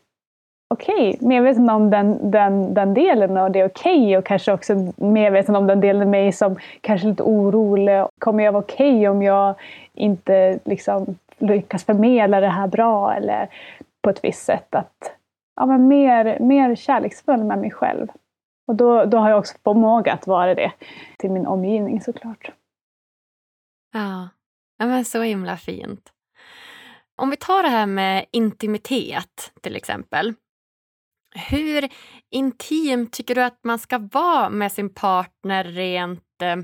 [0.73, 4.53] okej, okay, medveten om den, den, den delen och det är okej okay, och kanske
[4.53, 8.05] också medveten om den delen av mig som kanske är lite orolig.
[8.19, 9.55] Kommer jag vara okej okay om jag
[9.93, 13.49] inte liksom lyckas förmedla det här bra eller
[14.01, 14.75] på ett visst sätt?
[14.75, 15.15] Att,
[15.55, 18.08] ja, men mer, mer kärleksfull med mig själv.
[18.67, 20.71] Och då, då har jag också förmåga att vara det
[21.17, 22.51] till min omgivning såklart.
[23.93, 24.29] Ja,
[24.77, 26.13] men så himla fint.
[27.15, 30.34] Om vi tar det här med intimitet till exempel.
[31.35, 31.89] Hur
[32.29, 36.57] intim tycker du att man ska vara med sin partner rent eh,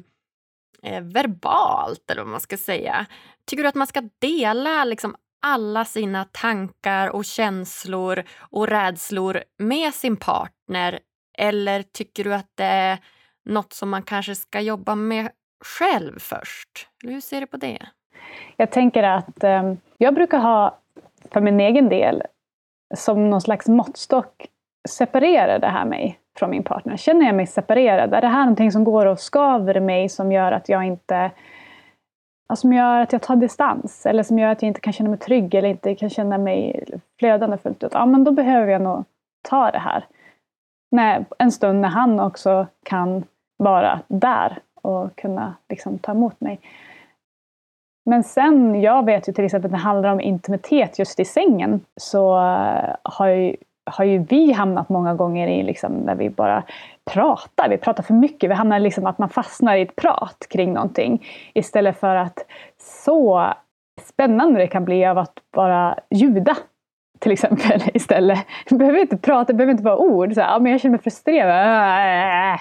[0.83, 3.05] eh, verbalt eller vad man ska säga?
[3.47, 9.93] Tycker du att man ska dela liksom alla sina tankar och känslor och rädslor med
[9.93, 10.99] sin partner
[11.37, 12.99] eller tycker du att det är
[13.45, 15.29] något som man kanske ska jobba med
[15.65, 16.89] själv först?
[17.03, 17.87] Hur ser du på det?
[18.57, 20.79] Jag tänker att eh, jag brukar ha,
[21.31, 22.23] för min egen del,
[22.95, 24.47] som någon slags måttstock
[24.85, 26.97] separerar det här mig från min partner.
[26.97, 28.13] Känner jag mig separerad?
[28.13, 31.31] Är det här någonting som går och skaver i mig som gör att jag inte
[32.53, 35.19] som gör att jag tar distans eller som gör att jag inte kan känna mig
[35.19, 36.85] trygg eller inte kan känna mig
[37.19, 37.93] flödande fullt ut.
[37.93, 39.03] Ja, men då behöver jag nog
[39.41, 40.05] ta det här
[40.91, 43.23] när, en stund när han också kan
[43.57, 46.59] vara där och kunna liksom, ta emot mig.
[48.05, 51.81] Men sen, jag vet ju till exempel när det handlar om intimitet just i sängen
[51.95, 56.29] så eh, har har, ju, har ju vi hamnat många gånger i liksom när vi
[56.29, 56.63] bara
[57.11, 58.49] pratar, vi pratar för mycket.
[58.49, 62.45] Vi hamnar liksom att man fastnar i ett prat kring någonting istället för att
[62.77, 63.53] så
[64.01, 66.57] spännande det kan bli av att bara ljuda
[67.19, 68.39] till exempel istället.
[68.69, 70.33] Jag behöver inte prata, behöver inte vara ord.
[70.33, 72.59] Så här, ja, men jag känner mig frustrerad.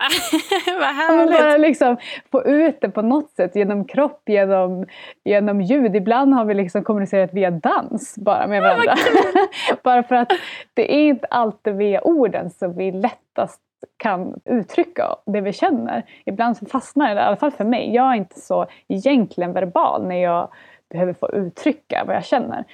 [0.80, 1.38] Vad härligt!
[1.38, 1.96] bara liksom
[2.32, 4.86] få ut det på något sätt genom kropp, genom,
[5.24, 5.96] genom ljud.
[5.96, 8.94] Ibland har vi liksom kommunicerat via dans bara med varandra.
[9.82, 10.32] bara för att
[10.74, 13.60] det är inte alltid via orden som vi lättast
[13.96, 16.02] kan uttrycka det vi känner.
[16.24, 17.94] Ibland så fastnar det, i alla fall för mig.
[17.94, 20.48] Jag är inte så egentligen verbal när jag
[20.90, 22.64] behöver få uttrycka vad jag känner.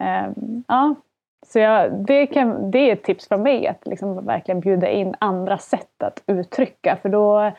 [0.00, 0.94] Ehm, ja,
[1.46, 5.14] så jag, det, kan, det är ett tips från mig att liksom verkligen bjuda in
[5.18, 6.98] andra sätt att uttrycka.
[7.02, 7.52] För då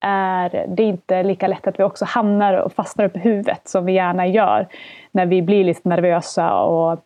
[0.00, 3.84] är det inte lika lätt att vi också hamnar och fastnar upp i huvudet som
[3.84, 4.68] vi gärna gör
[5.10, 7.00] när vi blir lite nervösa och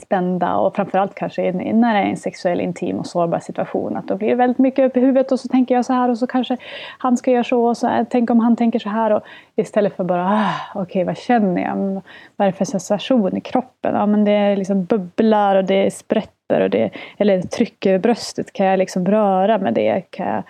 [0.00, 3.96] spända och framförallt kanske när det är en sexuell, intim och sårbar situation.
[3.96, 6.08] Att då blir det väldigt mycket upp i huvudet och så tänker jag så här
[6.08, 6.56] och så kanske
[6.98, 9.10] han ska göra så och så här, tänk om han tänker så här.
[9.10, 9.22] Och
[9.56, 12.02] istället för bara, ah, okej okay, vad känner jag?
[12.36, 13.94] Vad är det för sensation i kroppen?
[13.94, 18.52] Ja men det är liksom bubblar och det sprätter och det eller tryck över bröstet.
[18.52, 20.02] Kan jag liksom röra med det?
[20.10, 20.42] Kan jag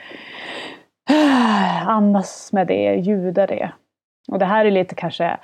[1.10, 2.94] ah, andas med det?
[2.94, 3.72] Ljuda det?
[4.28, 5.36] Och det här är lite kanske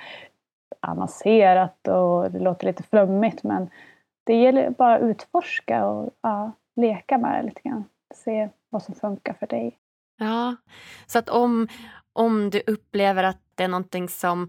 [0.90, 3.70] avancerat och det låter lite flummigt men
[4.24, 7.84] det gäller bara att utforska och ja, leka med det lite grann.
[8.14, 9.78] Se vad som funkar för dig.
[10.18, 10.56] Ja,
[11.06, 11.68] så att om,
[12.12, 14.48] om du upplever att det är någonting som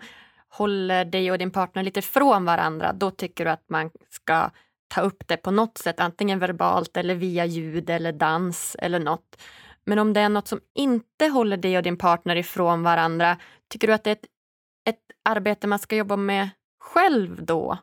[0.50, 4.50] håller dig och din partner lite från varandra, då tycker du att man ska
[4.88, 9.42] ta upp det på något sätt, antingen verbalt eller via ljud eller dans eller något.
[9.86, 13.88] Men om det är något som inte håller dig och din partner ifrån varandra, tycker
[13.88, 14.26] du att det är ett,
[14.90, 16.50] ett arbete man ska jobba med
[16.80, 17.78] själv då?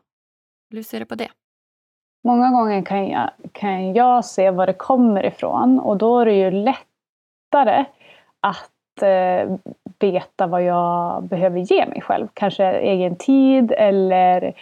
[0.71, 1.29] Hur ser du på det?
[2.23, 6.33] Många gånger kan jag, kan jag se var det kommer ifrån och då är det
[6.33, 7.85] ju lättare
[8.39, 9.57] att eh,
[9.99, 12.27] veta vad jag behöver ge mig själv.
[12.33, 14.53] Kanske egen tid eller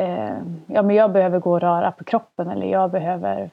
[0.00, 3.50] eh, ja, men jag behöver gå och röra på kroppen eller jag behöver,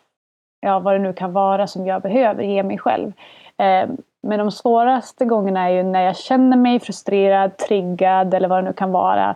[0.59, 3.13] ja vad det nu kan vara som jag behöver ge mig själv.
[3.57, 3.89] Eh,
[4.23, 8.67] men de svåraste gångerna är ju när jag känner mig frustrerad, triggad eller vad det
[8.67, 9.35] nu kan vara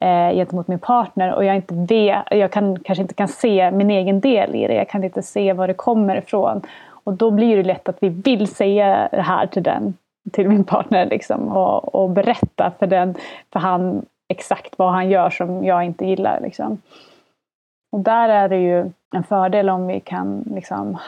[0.00, 3.90] eh, gentemot min partner och jag inte vet, jag kan, kanske inte kan se min
[3.90, 4.74] egen del i det.
[4.74, 6.62] Jag kan inte se var det kommer ifrån.
[7.04, 9.94] Och då blir det lätt att vi vill säga det här till den,
[10.32, 13.14] till min partner liksom, och, och berätta för den,
[13.52, 16.40] för han exakt vad han gör som jag inte gillar.
[16.40, 16.78] Liksom.
[17.92, 20.98] Och där är det ju en fördel om vi kan liksom,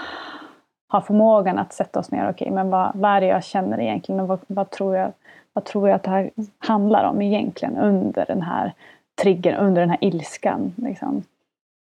[0.90, 2.22] ha förmågan att sätta oss ner.
[2.22, 5.12] Okej, okay, men vad, vad är det jag känner egentligen och vad, vad, tror jag,
[5.52, 8.72] vad tror jag att det här handlar om egentligen under den här
[9.22, 10.74] triggern, under den här ilskan.
[10.76, 11.22] Liksom.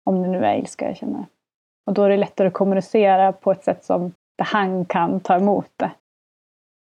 [0.05, 1.25] Om det nu är ilska jag känner.
[1.85, 5.71] Och då är det lättare att kommunicera på ett sätt som han kan ta emot
[5.77, 5.91] det.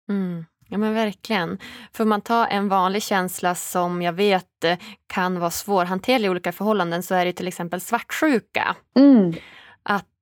[0.09, 0.45] Mm.
[0.69, 1.57] Ja men verkligen.
[1.93, 6.51] För man tar en vanlig känsla som jag vet eh, kan vara svårhanterlig i olika
[6.51, 8.75] förhållanden så är det till exempel svartsjuka.
[8.95, 9.33] Mm.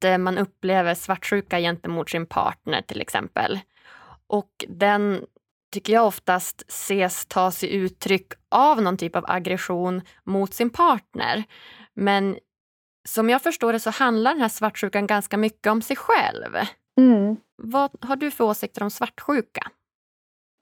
[0.04, 3.60] Att eh, man upplever svartsjuka gentemot sin partner till exempel.
[4.28, 5.26] Och den
[5.74, 11.44] tycker jag oftast ses ta sig uttryck av någon typ av aggression mot sin partner.
[11.94, 12.38] Men
[13.08, 16.56] som jag förstår det så handlar den här svartsjukan ganska mycket om sig själv.
[16.98, 17.38] Mm.
[17.58, 19.68] Vad har du för åsikter om svartsjuka?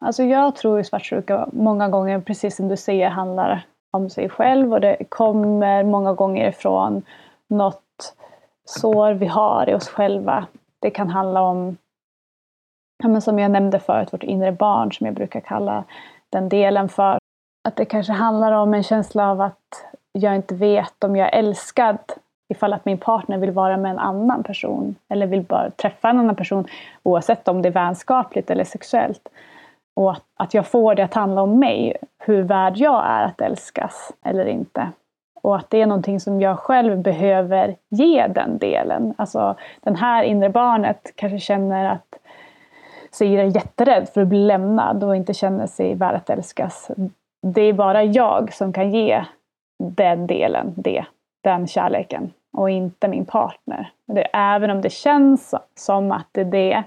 [0.06, 4.74] Alltså jag tror att svartsjuka många gånger, precis som du säger, handlar om sig själv
[4.74, 7.04] och det kommer många gånger ifrån
[7.48, 8.16] något
[8.80, 10.46] sår vi har i oss själva.
[10.80, 11.78] Det kan handla om,
[13.04, 15.84] ja, men som jag nämnde förut, vårt inre barn som jag brukar kalla
[16.30, 17.18] den delen för.
[17.68, 21.40] Att det kanske handlar om en känsla av att jag inte vet om jag är
[21.40, 21.98] älskad
[22.50, 26.20] ifall att min partner vill vara med en annan person eller vill bara träffa en
[26.20, 26.68] annan person
[27.04, 29.30] oavsett om det är vänskapligt eller sexuellt.
[29.94, 33.42] Och att, att jag får det att handla om mig, hur värd jag är att
[33.42, 34.92] älskas eller inte.
[35.42, 39.14] Och att det är någonting som jag själv behöver ge den delen.
[39.18, 42.18] Alltså den här inre barnet kanske känner att
[43.12, 46.92] sig är jätterädd för att bli lämnad och inte känner sig värd att älskas.
[47.42, 49.26] Det är bara jag som kan ge
[49.80, 51.06] den delen, det,
[51.44, 53.92] den kärleken och inte min partner.
[54.06, 56.84] Det, även om det känns som att det är det,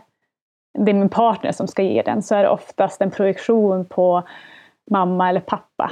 [0.79, 4.23] det är min partner som ska ge den så är det oftast en projektion på
[4.91, 5.91] mamma eller pappa.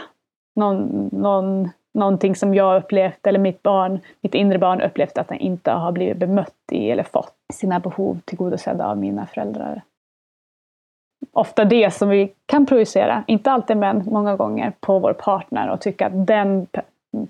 [0.57, 5.39] Någon, någon, någonting som jag upplevt, eller mitt barn, mitt inre barn upplevt att den
[5.39, 9.83] inte har blivit bemött i eller fått sina behov tillgodosedda av mina föräldrar.
[11.33, 15.81] Ofta det som vi kan projicera, inte alltid men många gånger, på vår partner och
[15.81, 16.67] tycka att den,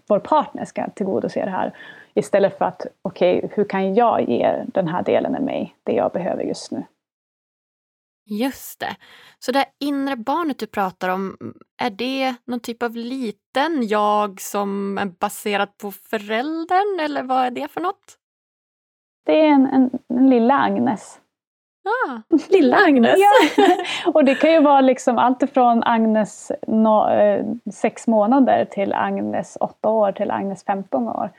[0.09, 1.73] vår partner ska tillgodose det här.
[2.15, 5.93] Istället för att, okej, okay, hur kan jag ge den här delen av mig det
[5.93, 6.85] jag behöver just nu?
[8.25, 8.97] Just det.
[9.39, 11.37] Så det inre barnet du pratar om,
[11.83, 17.51] är det någon typ av liten jag som är baserad på föräldern eller vad är
[17.51, 18.19] det för något?
[19.27, 21.19] Det är en, en, en lilla Agnes.
[21.85, 23.17] Ah, Lilla Agnes.
[23.19, 23.75] Ja.
[24.13, 29.57] Och det kan ju vara liksom allt ifrån Agnes no, eh, sex månader till Agnes
[29.61, 31.31] åtta år till Agnes 15 år.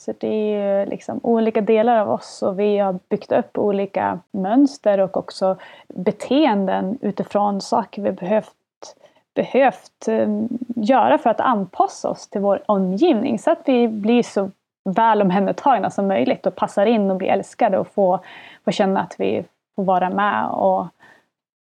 [0.00, 4.20] Så det är ju liksom olika delar av oss och vi har byggt upp olika
[4.30, 5.56] mönster och också
[5.88, 8.96] beteenden utifrån saker vi behövt,
[9.34, 10.28] behövt eh,
[10.76, 14.50] göra för att anpassa oss till vår omgivning så att vi blir så
[14.84, 18.20] väl omhändertagna som möjligt och passar in och blir älskade och får,
[18.64, 19.44] får känna att vi
[19.76, 20.86] får vara med och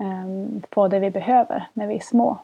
[0.03, 2.37] um, få det vi behöver när vi är små.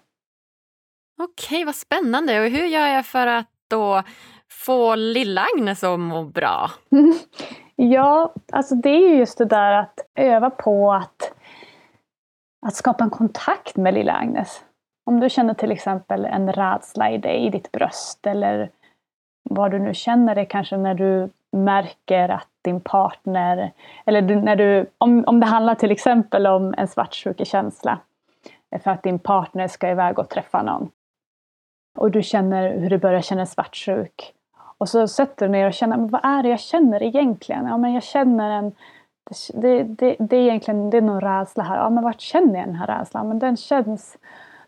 [1.22, 2.42] Okej, vad spännande.
[2.42, 4.04] Och hur gör jag för att då
[4.52, 6.70] få lilla Agnes att må bra?
[7.76, 11.34] ja, alltså det är ju just det där att öva på att,
[12.66, 14.64] att skapa en kontakt med lilla Agnes.
[15.06, 18.70] Om du känner till exempel en rädsla i dig, i ditt bröst eller
[19.50, 23.72] vad du nu känner det kanske när du märker att din partner,
[24.06, 28.00] eller du, när du, om, om det handlar till exempel om en svartsjukekänsla,
[28.84, 30.90] för att din partner ska iväg och träffa någon.
[31.98, 34.34] Och du känner hur du börjar känna svartsjuk.
[34.78, 37.66] Och så sätter du ner och känner, men vad är det jag känner egentligen?
[37.66, 38.72] Ja, men jag känner en...
[39.54, 41.78] Det, det, det är egentligen det är någon rädsla här.
[41.78, 43.28] Ja, men vart känner jag den här rädslan?
[43.28, 44.18] Men den känns,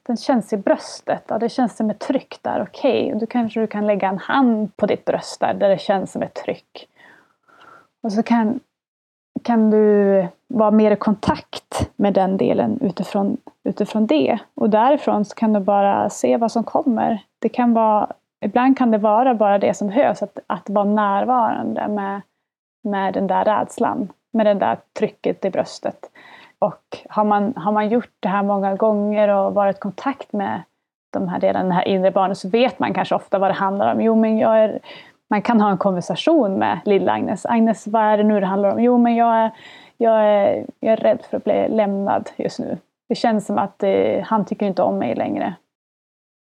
[0.03, 1.23] den känns i bröstet.
[1.27, 2.61] Ja, det känns som ett tryck där.
[2.61, 3.19] Okej, okay.
[3.19, 6.21] då kanske du kan lägga en hand på ditt bröst där, där det känns som
[6.21, 6.87] ett tryck.
[8.03, 8.59] Och så kan,
[9.43, 14.39] kan du vara mer i kontakt med den delen utifrån, utifrån det.
[14.53, 17.23] Och därifrån så kan du bara se vad som kommer.
[17.39, 18.07] Det kan vara
[18.41, 22.21] ibland kan det vara bara det som behövs, att, att vara närvarande med,
[22.83, 26.09] med den där rädslan, med det där trycket i bröstet.
[26.59, 30.61] Och har man, har man gjort det här många gånger och varit i kontakt med
[31.13, 33.93] de här delarna, det här inre barnet, så vet man kanske ofta vad det handlar
[33.93, 34.01] om.
[34.01, 34.79] Jo, men jag är,
[35.29, 37.45] man kan ha en konversation med lilla Agnes.
[37.45, 38.83] Agnes, vad är det nu det handlar om?
[38.83, 39.51] Jo, men jag är,
[39.97, 42.77] jag är, jag är rädd för att bli lämnad just nu.
[43.09, 45.53] Det känns som att eh, han tycker inte om mig längre.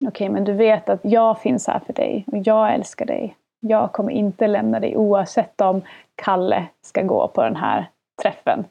[0.06, 3.36] Okej, okay, men du vet att jag finns här för dig och jag älskar dig.
[3.60, 5.82] Jag kommer inte lämna dig oavsett om
[6.14, 7.90] Kalle ska gå på den här
[8.22, 8.64] träffen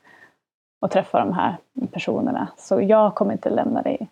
[0.81, 1.57] och träffa de här
[1.91, 2.47] personerna.
[2.57, 4.07] Så jag kommer inte lämna dig i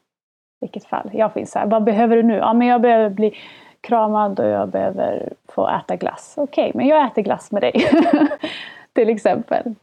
[0.62, 1.10] vilket fall.
[1.14, 1.66] Jag finns här.
[1.66, 2.36] Vad behöver du nu?
[2.36, 3.34] Ja, men jag behöver bli
[3.82, 6.34] kramad och jag behöver få äta glass.
[6.38, 7.74] Okej, okay, men jag äter glass med dig.
[8.94, 9.76] Till exempel.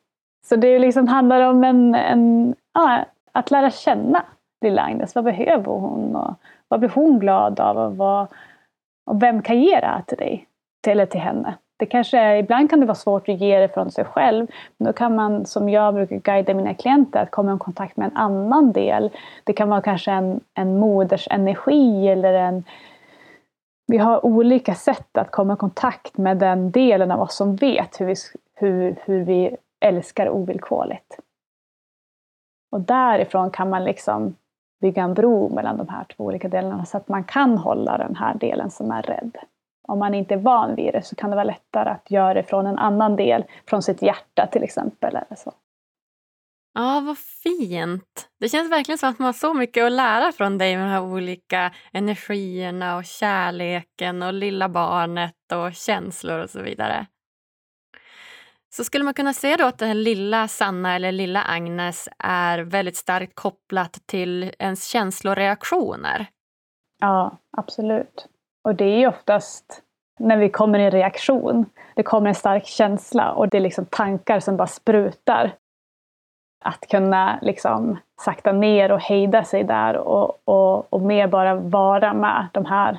[0.47, 4.23] Så det liksom handlar om en, en ja, att lära känna
[4.61, 5.15] lilla Agnes.
[5.15, 6.17] Vad behöver hon?
[6.17, 6.35] Och
[6.75, 7.79] vad blir hon glad av?
[7.79, 8.27] Och, vad,
[9.07, 10.47] och vem kan ge det här till dig?
[10.87, 11.55] Eller till henne?
[11.77, 14.47] Det kanske är, ibland kan det vara svårt att ge det från sig själv.
[14.77, 18.11] Men då kan man, som jag brukar guida mina klienter, att komma i kontakt med
[18.11, 19.11] en annan del.
[19.45, 22.65] Det kan vara kanske en, en moders energi eller en...
[23.87, 28.01] Vi har olika sätt att komma i kontakt med den delen av oss som vet
[28.01, 28.15] hur vi,
[28.55, 31.19] hur, hur vi älskar ovillkorligt.
[32.73, 34.35] Och därifrån kan man liksom
[34.85, 38.17] bygga en bro mellan de här två olika delarna så att man kan hålla den
[38.17, 39.37] här delen som är rädd.
[39.89, 42.43] Om man inte är van vid det så kan det vara lättare att göra det
[42.43, 45.17] från en annan del, från sitt hjärta till exempel.
[45.17, 45.53] Eller så.
[46.75, 48.29] Ja, vad fint.
[48.41, 50.91] Det känns verkligen som att man har så mycket att lära från dig med de
[50.91, 57.07] här olika energierna och kärleken och lilla barnet och känslor och så vidare.
[58.77, 62.97] Så skulle man kunna säga då att den lilla Sanna eller lilla Agnes är väldigt
[62.97, 66.27] starkt kopplat till ens känsloreaktioner?
[67.01, 68.29] Ja, absolut.
[68.65, 69.83] Och det är ju oftast
[70.19, 71.67] när vi kommer i reaktion.
[71.97, 75.55] Det kommer en stark känsla och det är liksom tankar som bara sprutar.
[76.65, 82.15] Att kunna liksom sakta ner och hejda sig där och, och, och mer bara vara
[82.15, 82.99] med de här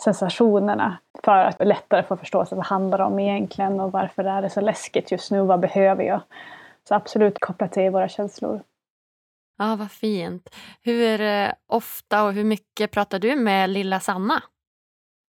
[0.00, 4.50] sensationerna för att lättare få förstå vad det handlar om egentligen och varför är det
[4.50, 6.20] så läskigt just nu, vad behöver jag?
[6.88, 8.62] Så absolut kopplat till våra känslor.
[9.58, 10.56] Ja, vad fint.
[10.82, 14.42] Hur eh, ofta och hur mycket pratar du med lilla Sanna?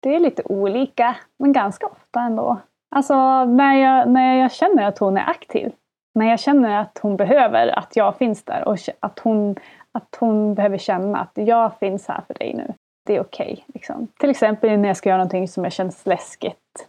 [0.03, 2.61] Det är lite olika, men ganska ofta ändå.
[2.91, 5.73] Alltså när jag, när jag känner att hon är aktiv.
[6.15, 9.57] När jag känner att hon behöver att jag finns där och att hon,
[9.93, 12.75] att hon behöver känna att jag finns här för dig nu
[13.11, 13.53] det är okej.
[13.53, 14.09] Okay, liksom.
[14.19, 16.89] Till exempel när jag ska göra någonting som jag känns läskigt.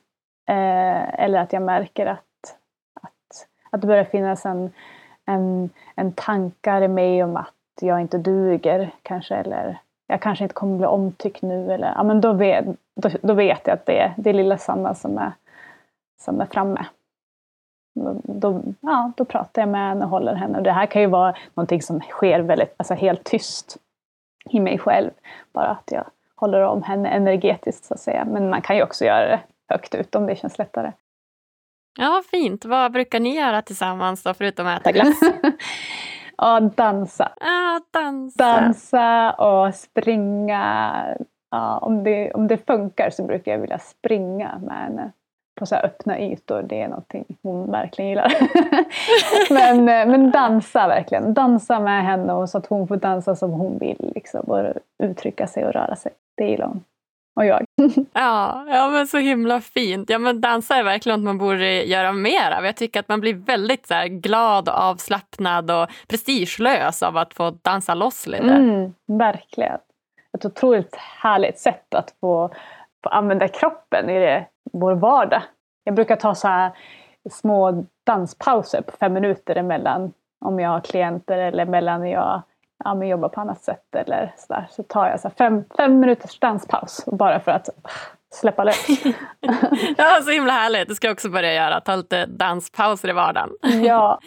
[0.49, 2.55] Eh, eller att jag märker att,
[3.01, 4.71] att, att det börjar finnas en,
[5.25, 9.35] en, en tankar i mig om att jag inte duger kanske.
[9.35, 11.71] Eller jag kanske inte kommer bli omtyckt nu.
[11.73, 12.65] Eller, ja, men då, vet,
[12.95, 15.31] då, då vet jag att det är, det är lilla Sanna som är,
[16.21, 16.85] som är framme.
[18.23, 20.57] då, ja, då pratar jag med henne och håller henne.
[20.57, 23.77] Och det här kan ju vara någonting som sker väldigt, alltså helt tyst
[24.49, 25.11] i mig själv.
[25.53, 28.25] Bara att jag håller om henne energetiskt så att säga.
[28.25, 29.39] Men man kan ju också göra det
[29.69, 30.91] högt ut om det känns lättare.
[31.99, 32.65] Ja, fint.
[32.65, 35.19] Vad brukar ni göra tillsammans då, förutom att äta glass?
[36.37, 37.31] ja, dansa.
[37.39, 38.43] Ja, dansa.
[38.43, 40.93] Dansa och springa.
[41.51, 45.11] Ja, om, det, om det funkar så brukar jag vilja springa med henne
[45.61, 46.61] på så öppna ytor.
[46.63, 48.33] Det är någonting hon verkligen gillar.
[49.53, 51.33] men, eh, men dansa verkligen.
[51.33, 54.11] Dansa med henne och så att hon får dansa som hon vill.
[54.15, 56.11] Liksom, och uttrycka sig och röra sig.
[56.37, 56.83] Det gillar hon.
[57.35, 57.65] Och jag.
[58.13, 60.09] ja, ja, men så himla fint.
[60.09, 62.65] Ja, men dansa är verkligen något man borde göra mer av.
[62.65, 67.33] Jag tycker att man blir väldigt så här, glad och avslappnad och prestigelös av att
[67.33, 68.43] få dansa loss lite.
[68.43, 69.77] Mm, verkligen.
[70.37, 72.53] Ett otroligt härligt sätt att få,
[73.03, 75.41] få använda kroppen i det vår vardag.
[75.83, 76.71] Jag brukar ta så här
[77.29, 80.13] små danspauser på fem minuter emellan
[80.45, 82.41] om jag har klienter eller mellan jag
[82.83, 84.67] ja, men jobbar på annat sätt eller så där.
[84.71, 87.69] Så tar jag så fem, fem minuters danspaus bara för att
[88.33, 88.87] släppa lös.
[89.97, 90.87] ja, så himla härligt.
[90.87, 91.81] Det ska jag också börja göra.
[91.81, 93.49] Ta lite danspauser i vardagen.
[93.83, 94.19] ja.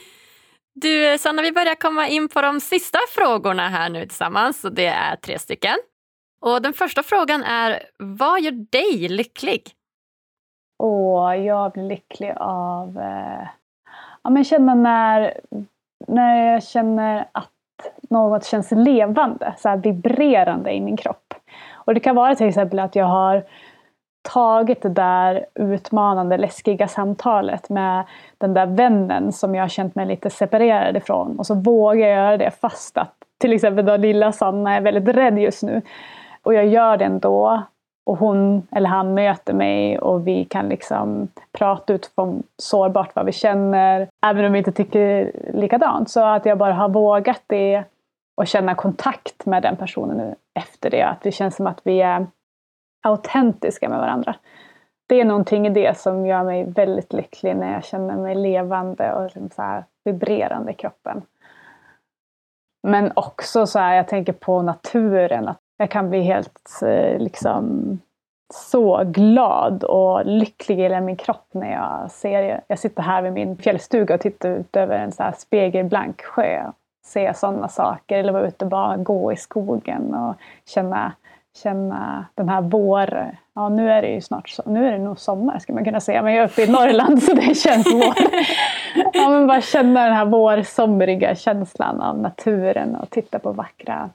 [0.74, 4.64] Du Sanna, vi börjar komma in på de sista frågorna här nu tillsammans.
[4.64, 5.76] Och det är tre stycken.
[6.40, 9.62] Och den första frågan är, vad gör dig lycklig?
[10.77, 13.49] Och jag blir lycklig av eh,
[14.22, 15.41] ja, men känna när,
[16.09, 17.51] när jag känner att
[18.11, 21.35] något känns levande, så vibrerande i min kropp.
[21.72, 23.45] Och det kan vara till exempel att jag har
[24.33, 28.05] tagit det där utmanande, läskiga samtalet med
[28.39, 31.39] den där vännen som jag har känt mig lite separerad ifrån.
[31.39, 35.16] Och så vågar jag göra det fast att till exempel då lilla Sanna är väldigt
[35.16, 35.83] rädd just nu.
[36.43, 37.62] Och jag gör det ändå
[38.07, 43.32] och hon eller han möter mig och vi kan liksom prata utifrån sårbart vad vi
[43.32, 44.09] känner.
[44.26, 46.11] Även om vi inte tycker likadant.
[46.11, 47.84] Så att jag bara har vågat det
[48.36, 51.02] och känna kontakt med den personen nu efter det.
[51.02, 52.26] Att det känns som att vi är
[53.02, 54.36] autentiska med varandra.
[55.07, 59.12] Det är någonting i det som gör mig väldigt lycklig när jag känner mig levande
[59.12, 61.22] och liksom så här vibrerande i kroppen.
[62.82, 67.99] Men också så här, jag tänker på naturen, att jag kan bli helt eh, liksom
[68.55, 73.33] så glad och lycklig i hela min kropp när jag ser, jag sitter här vid
[73.33, 76.70] min fjällstuga och tittar ut över en så här spegelblank sjö.
[77.07, 80.35] Se sådana saker eller vara ute och bara gå i skogen och
[80.66, 81.12] känna,
[81.62, 83.37] känna den här vår...
[83.55, 86.22] Ja, nu är det ju snart nu är det nog sommar skulle man kunna säga,
[86.22, 88.14] men jag är uppe i Norrland så det känns vår.
[89.12, 94.11] Ja, men bara känna den här vårsomriga känslan av naturen och titta på vackra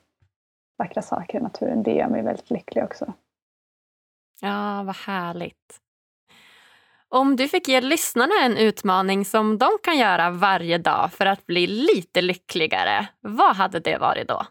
[0.80, 1.84] vackra saker i naturen.
[1.84, 3.14] Det gör mig väldigt lycklig också.
[4.42, 5.80] Ja, vad härligt.
[7.10, 11.46] Om du fick ge lyssnarna en utmaning som de kan göra varje dag för att
[11.46, 14.46] bli lite lyckligare, vad hade det varit då?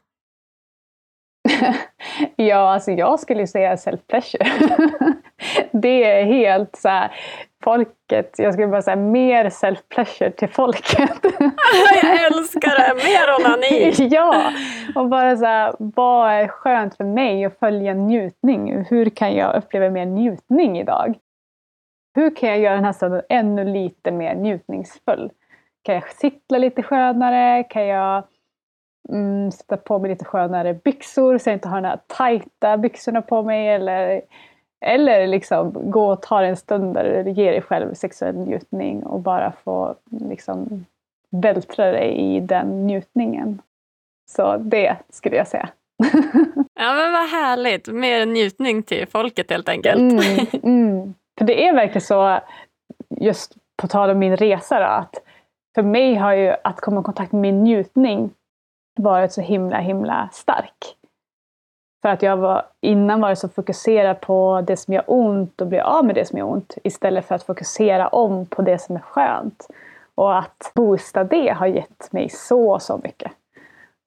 [2.37, 5.13] ja, alltså jag skulle säga self-pleasure.
[5.73, 7.13] det är helt så här,
[7.65, 11.11] folket, jag skulle bara säga mer self-pleasure till folket.
[12.03, 12.95] jag älskar det!
[12.95, 13.95] Mer onani!
[14.15, 14.53] ja!
[14.95, 18.85] Och bara så här, vad är skönt för mig att följa njutning?
[18.91, 21.15] Hur kan jag uppleva mer njutning idag?
[22.15, 25.31] Hur kan jag göra den här stunden ännu lite mer njutningsfull?
[25.83, 27.65] Kan jag sitta lite skönare?
[27.65, 28.25] Kan jag
[29.13, 33.23] mm, sätta på mig lite skönare byxor så jag inte har de här tajta byxorna
[33.23, 33.69] på mig?
[33.69, 34.23] Eller
[34.81, 39.21] eller liksom gå och ta en stund där du ger dig själv sexuell njutning och
[39.21, 40.85] bara få liksom
[41.31, 43.63] vältra dig i den njutningen.
[44.31, 45.69] Så det skulle jag säga.
[46.75, 50.01] ja men vad härligt, mer njutning till folket helt enkelt.
[50.01, 51.15] Mm, mm.
[51.39, 52.41] För det är verkligen så,
[53.21, 55.15] just på tal om min resa då, att
[55.75, 58.31] för mig har ju att komma i kontakt med min njutning
[59.01, 60.98] varit så himla himla stark.
[62.03, 65.81] För att jag var, innan var så fokuserad på det som gör ont och bli
[65.81, 69.01] av med det som gör ont istället för att fokusera om på det som är
[69.01, 69.67] skönt.
[70.15, 73.33] Och att boosta det har gett mig så, så mycket.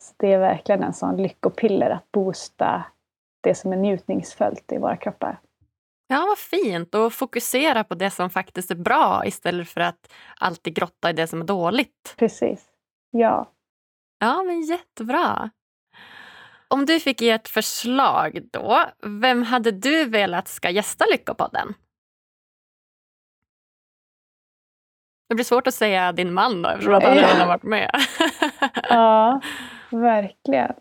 [0.03, 2.83] Så det är verkligen en sån lyckopiller att boosta
[3.43, 5.39] det som är njutningsfullt i våra kroppar.
[6.07, 6.95] Ja, vad fint!
[6.95, 11.27] Och fokusera på det som faktiskt är bra istället för att alltid grotta i det
[11.27, 12.15] som är dåligt.
[12.17, 12.65] Precis.
[13.11, 13.51] Ja.
[14.19, 15.49] Ja, men jättebra.
[16.71, 21.73] Om du fick ge ett förslag då, vem hade du velat ska gästa Lyckopodden?
[25.29, 27.91] Det blir svårt att säga din man då eftersom att han redan har varit med.
[28.89, 29.41] ja,
[29.89, 30.73] verkligen.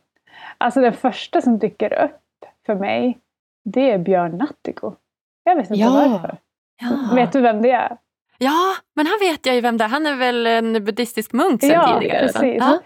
[0.58, 3.18] Alltså det första som dyker upp för mig,
[3.64, 4.94] det är Björn Natthiko.
[5.44, 5.90] Jag vet inte ja.
[5.90, 6.38] varför.
[6.80, 7.14] Ja.
[7.14, 7.96] Vet du vem det är?
[8.38, 9.88] Ja, men han vet jag ju vem det är.
[9.88, 12.26] Han är väl en buddhistisk munk sen ja, tidigare?
[12.26, 12.56] Precis.
[12.58, 12.78] Ja.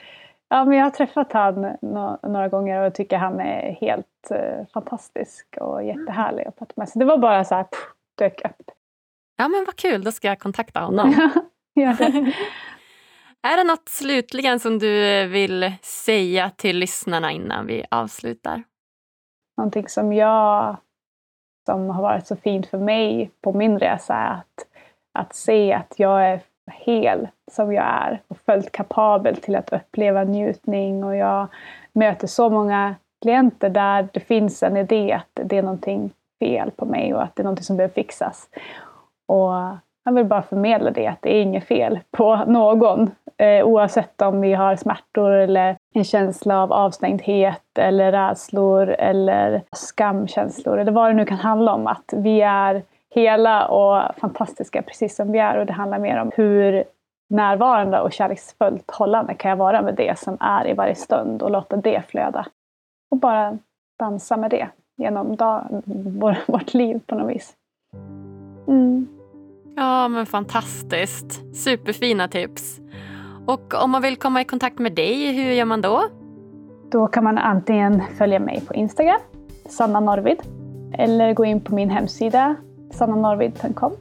[0.48, 1.76] Ja, men jag har träffat han
[2.22, 6.88] några gånger och tycker han är helt uh, fantastisk och jättehärlig att prata med.
[6.88, 7.80] Så det var bara så här, pff,
[8.18, 8.70] dök upp.
[9.36, 10.04] Ja, men vad kul.
[10.04, 11.14] Då ska jag kontakta honom.
[11.74, 11.82] Det.
[13.42, 18.62] är det något slutligen som du vill säga till lyssnarna innan vi avslutar?
[19.56, 20.76] Någonting som jag
[21.66, 24.66] som har varit så fint för mig på min resa är att,
[25.12, 26.40] att se att jag är
[26.72, 31.46] hel som jag är och fullt kapabel till att uppleva njutning och jag
[31.92, 36.84] möter så många klienter där det finns en idé att det är någonting fel på
[36.84, 38.48] mig och att det är någonting som behöver fixas.
[39.28, 39.52] Och
[40.04, 43.10] jag vill bara förmedla det, att det är inget fel på någon.
[43.36, 50.78] Eh, oavsett om vi har smärtor eller en känsla av avstängdhet eller rädslor eller skamkänslor
[50.78, 51.86] eller vad det nu kan handla om.
[51.86, 52.82] Att vi är
[53.14, 56.84] hela och fantastiska precis som vi är och det handlar mer om hur
[57.30, 61.50] närvarande och kärleksfullt hållande kan jag vara med det som är i varje stund och
[61.50, 62.46] låta det flöda.
[63.10, 63.58] Och bara
[63.98, 65.82] dansa med det genom dag,
[66.20, 67.54] vår, vårt liv på något vis.
[68.68, 69.06] Mm.
[69.76, 71.56] Ja, men fantastiskt.
[71.56, 72.80] Superfina tips.
[73.46, 76.02] Och om man vill komma i kontakt med dig, hur gör man då?
[76.90, 79.20] Då kan man antingen följa mig på Instagram,
[79.68, 80.38] Sanna Norvid,
[80.98, 82.56] eller gå in på min hemsida
[82.90, 83.92] sannanorvid.com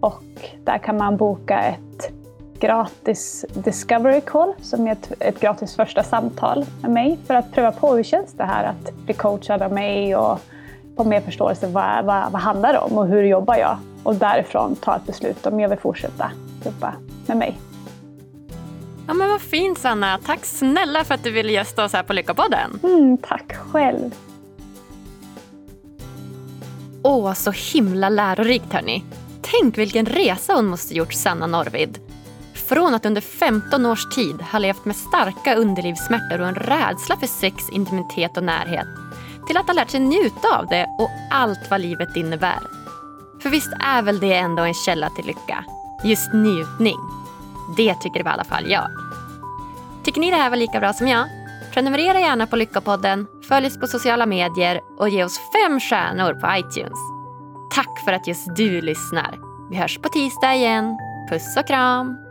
[0.00, 0.22] och
[0.64, 2.12] där kan man boka ett
[2.60, 7.72] gratis discovery call som är ett, ett gratis första samtal med mig för att pröva
[7.72, 10.38] på hur känns det här att bli coachad av mig och
[10.96, 13.78] få mer förståelse vad, vad, vad handlar det om och hur jobbar jag?
[14.02, 16.30] Och därifrån ta ett beslut om jag vill fortsätta
[16.64, 16.94] jobba
[17.26, 17.58] med mig.
[19.06, 20.18] Ja men vad fint Sanna.
[20.26, 22.80] Tack snälla för att du ville gästa oss här på Lyckopodden.
[22.82, 24.14] Mm, tack själv.
[27.02, 29.04] Åh, så himla lärorikt hörni.
[29.42, 31.98] Tänk vilken resa hon måste gjort, Sanna Norvid.
[32.68, 37.26] Från att under 15 års tid ha levt med starka underlivssmärtor och en rädsla för
[37.26, 38.86] sex, intimitet och närhet
[39.50, 42.58] till att ha lärt sig njuta av det och allt vad livet innebär.
[43.42, 45.64] För visst är väl det ändå en källa till lycka?
[46.04, 46.96] Just njutning.
[47.76, 48.88] Det tycker i alla fall jag.
[50.04, 51.39] Tycker ni det här var lika bra som jag?
[51.72, 56.58] Prenumerera gärna på Lyckopodden, följ oss på sociala medier och ge oss fem stjärnor på
[56.58, 56.98] iTunes.
[57.74, 59.38] Tack för att just du lyssnar.
[59.70, 60.98] Vi hörs på tisdag igen.
[61.30, 62.29] Puss och kram!